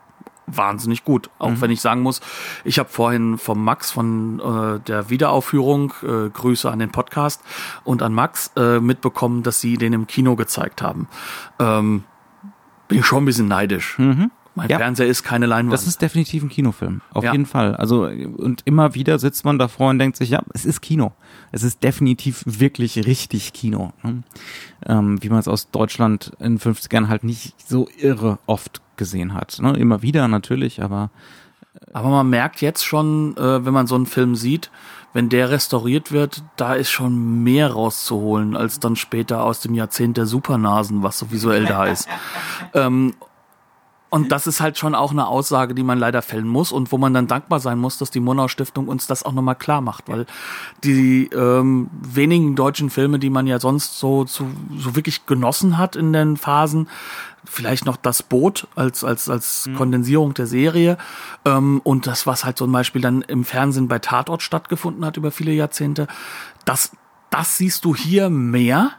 [0.47, 1.31] wahnsinnig gut.
[1.39, 1.61] Auch mhm.
[1.61, 2.21] wenn ich sagen muss,
[2.65, 7.43] ich habe vorhin vom Max von äh, der Wiederaufführung, äh, Grüße an den Podcast
[7.85, 11.09] und an Max, äh, mitbekommen, dass sie den im Kino gezeigt haben.
[11.59, 12.05] Ähm,
[12.89, 13.99] bin ich schon ein bisschen neidisch.
[13.99, 14.31] Mhm.
[14.57, 14.79] Mein ja.
[14.79, 15.75] Fernseher ist keine Leinwand.
[15.75, 17.03] Das ist definitiv ein Kinofilm.
[17.13, 17.33] Auf ja.
[17.33, 17.77] jeden Fall.
[17.77, 21.13] Also, und immer wieder sitzt man davor und denkt sich, ja, es ist Kino.
[21.53, 23.93] Es ist definitiv wirklich richtig Kino.
[24.03, 24.23] Ne?
[24.87, 29.35] Ähm, wie man es aus Deutschland in den 50ern halt nicht so irre oft gesehen
[29.35, 29.59] hat.
[29.61, 29.75] Ne?
[29.75, 31.11] Immer wieder natürlich, aber.
[31.75, 34.71] Äh, aber man merkt jetzt schon, äh, wenn man so einen Film sieht,
[35.13, 40.17] wenn der restauriert wird, da ist schon mehr rauszuholen als dann später aus dem Jahrzehnt
[40.17, 42.09] der Supernasen, was so visuell da ist.
[42.75, 43.15] ähm,
[44.09, 46.99] und das ist halt schon auch eine Aussage, die man leider fällen muss und wo
[46.99, 50.09] man dann dankbar sein muss, dass die Monau Stiftung uns das auch nochmal klar macht,
[50.09, 50.27] weil
[50.85, 54.47] die ähm, wenigen deutschen Filme, die man ja sonst so, so,
[54.77, 56.89] so wirklich genossen hat in den Phasen,
[57.45, 59.77] vielleicht noch das Boot als als als mhm.
[59.77, 60.99] Kondensierung der Serie
[61.45, 65.31] ähm, und das was halt zum Beispiel dann im Fernsehen bei Tatort stattgefunden hat über
[65.31, 66.09] viele Jahrzehnte
[66.65, 66.91] das
[67.31, 68.93] das siehst du hier mehr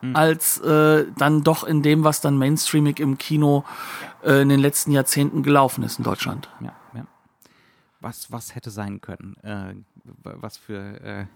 [0.00, 0.16] mhm.
[0.16, 3.64] als äh, dann doch in dem, was dann mainstreamig im Kino
[4.22, 6.48] äh, in den letzten Jahrzehnten gelaufen ist in Deutschland.
[6.60, 7.06] Ja, ja.
[8.00, 9.36] Was, was hätte sein können?
[9.42, 9.74] Äh,
[10.22, 11.26] was für äh,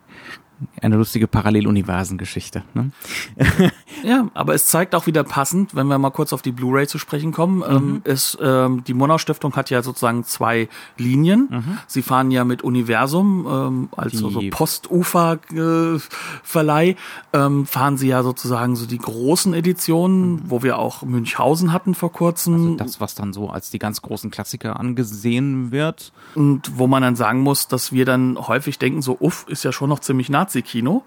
[0.81, 2.63] eine lustige Paralleluniversengeschichte.
[2.75, 2.91] Ne?
[4.05, 6.99] ja, aber es zeigt auch wieder passend, wenn wir mal kurz auf die Blu-ray zu
[6.99, 7.59] sprechen kommen.
[7.59, 7.65] Mhm.
[7.65, 11.49] Ähm, ist, ähm, die Monau Stiftung hat ja sozusagen zwei Linien.
[11.51, 11.79] Mhm.
[11.87, 16.97] Sie fahren ja mit Universum ähm, als so Postufer-Verleih, äh,
[17.33, 20.43] ähm, fahren sie ja sozusagen so die großen Editionen, mhm.
[20.47, 22.55] wo wir auch Münchhausen hatten vor kurzem.
[22.55, 26.13] Also das, was dann so als die ganz großen Klassiker angesehen wird.
[26.35, 29.73] Und wo man dann sagen muss, dass wir dann häufig denken, so, uff, ist ja
[29.73, 31.03] schon noch ziemlich Nazi-Kino.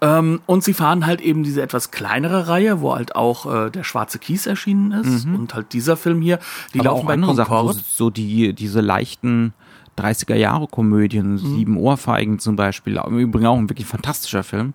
[0.00, 3.82] Ähm, und sie fahren halt eben diese etwas kleinere Reihe, wo halt auch äh, der
[3.82, 5.36] Schwarze Kies erschienen ist mhm.
[5.36, 6.38] und halt dieser Film hier.
[6.74, 9.54] Die Aber laufen bei andere Sachen, so, so die diese leichten
[9.96, 11.38] 30er Jahre Komödien, mhm.
[11.38, 13.00] Sieben Ohrfeigen zum Beispiel.
[13.06, 14.74] Im Übrigen auch ein wirklich fantastischer Film.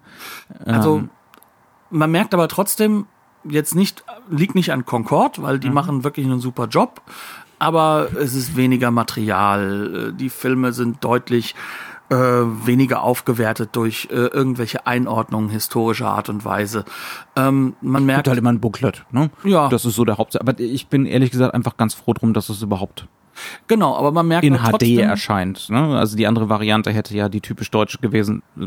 [0.66, 1.10] Also ähm,
[1.92, 3.06] man merkt aber trotzdem
[3.44, 5.76] jetzt nicht liegt nicht an Concord, weil die mhm.
[5.76, 7.02] machen wirklich einen super Job.
[7.60, 10.10] aber es ist weniger Material.
[10.10, 11.54] Äh, Die Filme sind deutlich
[12.12, 16.84] äh, weniger aufgewertet durch äh, irgendwelche Einordnungen historischer Art und Weise.
[17.38, 19.30] Ähm, man merkt halt immer ein Booklet, ne?
[19.46, 19.70] Ja.
[19.70, 20.42] Das ist so der Hauptsatz.
[20.42, 23.08] Aber ich bin ehrlich gesagt einfach ganz froh drum, dass es überhaupt
[23.68, 25.70] genau, aber man merkt in halt HD trotzdem, erscheint.
[25.70, 25.98] Ne?
[25.98, 28.66] Also die andere Variante hätte ja die typisch deutsche gewesen äh,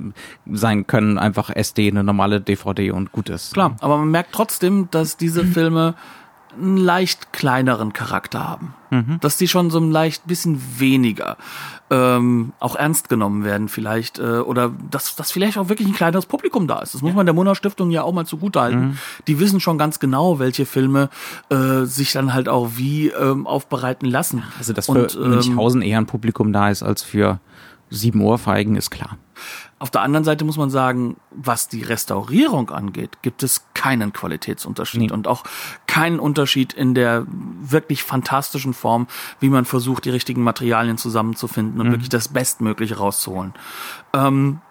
[0.51, 3.53] sein können, einfach SD, eine normale DVD und gut ist.
[3.53, 5.95] Klar, aber man merkt trotzdem, dass diese Filme
[6.57, 8.75] einen leicht kleineren Charakter haben.
[9.21, 11.37] Dass die schon so ein leicht bisschen weniger
[11.91, 16.27] ähm, auch ernst genommen werden vielleicht äh, oder dass, dass vielleicht auch wirklich ein kleineres
[16.27, 16.95] Publikum da ist.
[16.95, 18.99] Das muss man der Mona Stiftung ja auch mal zugutehalten.
[19.27, 21.11] Die wissen schon ganz genau, welche Filme
[21.51, 24.45] äh, sich dann halt auch wie ähm, aufbereiten lassen.
[24.59, 27.41] Also dass Und, für ähm, Münchhausen eher ein Publikum da ist als für
[27.91, 29.19] sieben Ohrfeigen, ist klar.
[29.85, 35.03] Auf der anderen Seite muss man sagen, was die Restaurierung angeht, gibt es keinen Qualitätsunterschied
[35.03, 35.11] Nee.
[35.13, 35.45] und auch
[35.87, 39.09] keinen Unterschied in der wirklich fantastischen Form,
[39.41, 43.53] wie man versucht, die richtigen Materialien zusammenzufinden und wirklich das Bestmögliche rauszuholen.
[44.15, 44.63] Ähm,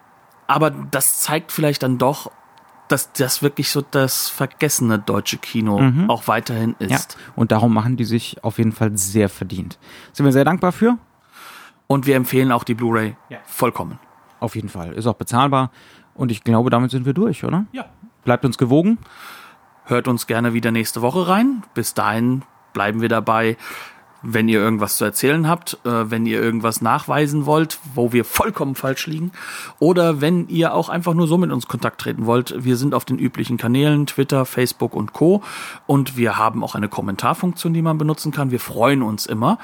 [0.48, 2.32] aber das zeigt vielleicht dann doch,
[2.88, 6.96] dass das wirklich so das vergessene deutsche Kino auch weiterhin Ja.
[6.96, 7.16] ist.
[7.36, 9.78] Und darum machen die sich auf jeden Fall sehr verdient.
[10.12, 10.98] Sind wir sehr dankbar für?
[11.86, 14.00] Und wir empfehlen auch die Blu-ray vollkommen.
[14.44, 14.92] Auf jeden Fall.
[14.92, 15.70] Ist auch bezahlbar.
[16.14, 17.64] Und ich glaube, damit sind wir durch, oder?
[17.72, 17.86] Ja.
[18.24, 18.98] Bleibt uns gewogen.
[19.86, 21.62] Hört uns gerne wieder nächste Woche rein.
[21.72, 22.42] Bis dahin
[22.74, 23.56] bleiben wir dabei.
[24.20, 28.74] Wenn ihr irgendwas zu erzählen habt, äh, wenn ihr irgendwas nachweisen wollt, wo wir vollkommen
[28.74, 29.32] falsch liegen,
[29.78, 33.06] oder wenn ihr auch einfach nur so mit uns Kontakt treten wollt, wir sind auf
[33.06, 35.42] den üblichen Kanälen, Twitter, Facebook und Co.
[35.86, 38.50] Und wir haben auch eine Kommentarfunktion, die man benutzen kann.
[38.50, 39.58] Wir freuen uns immer,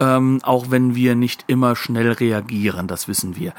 [0.00, 3.52] ähm, auch wenn wir nicht immer schnell reagieren, das wissen wir.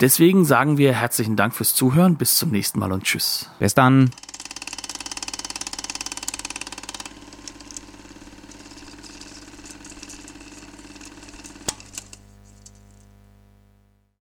[0.00, 3.50] Deswegen sagen wir herzlichen Dank fürs Zuhören, bis zum nächsten Mal und tschüss.
[3.58, 4.10] Bis dann.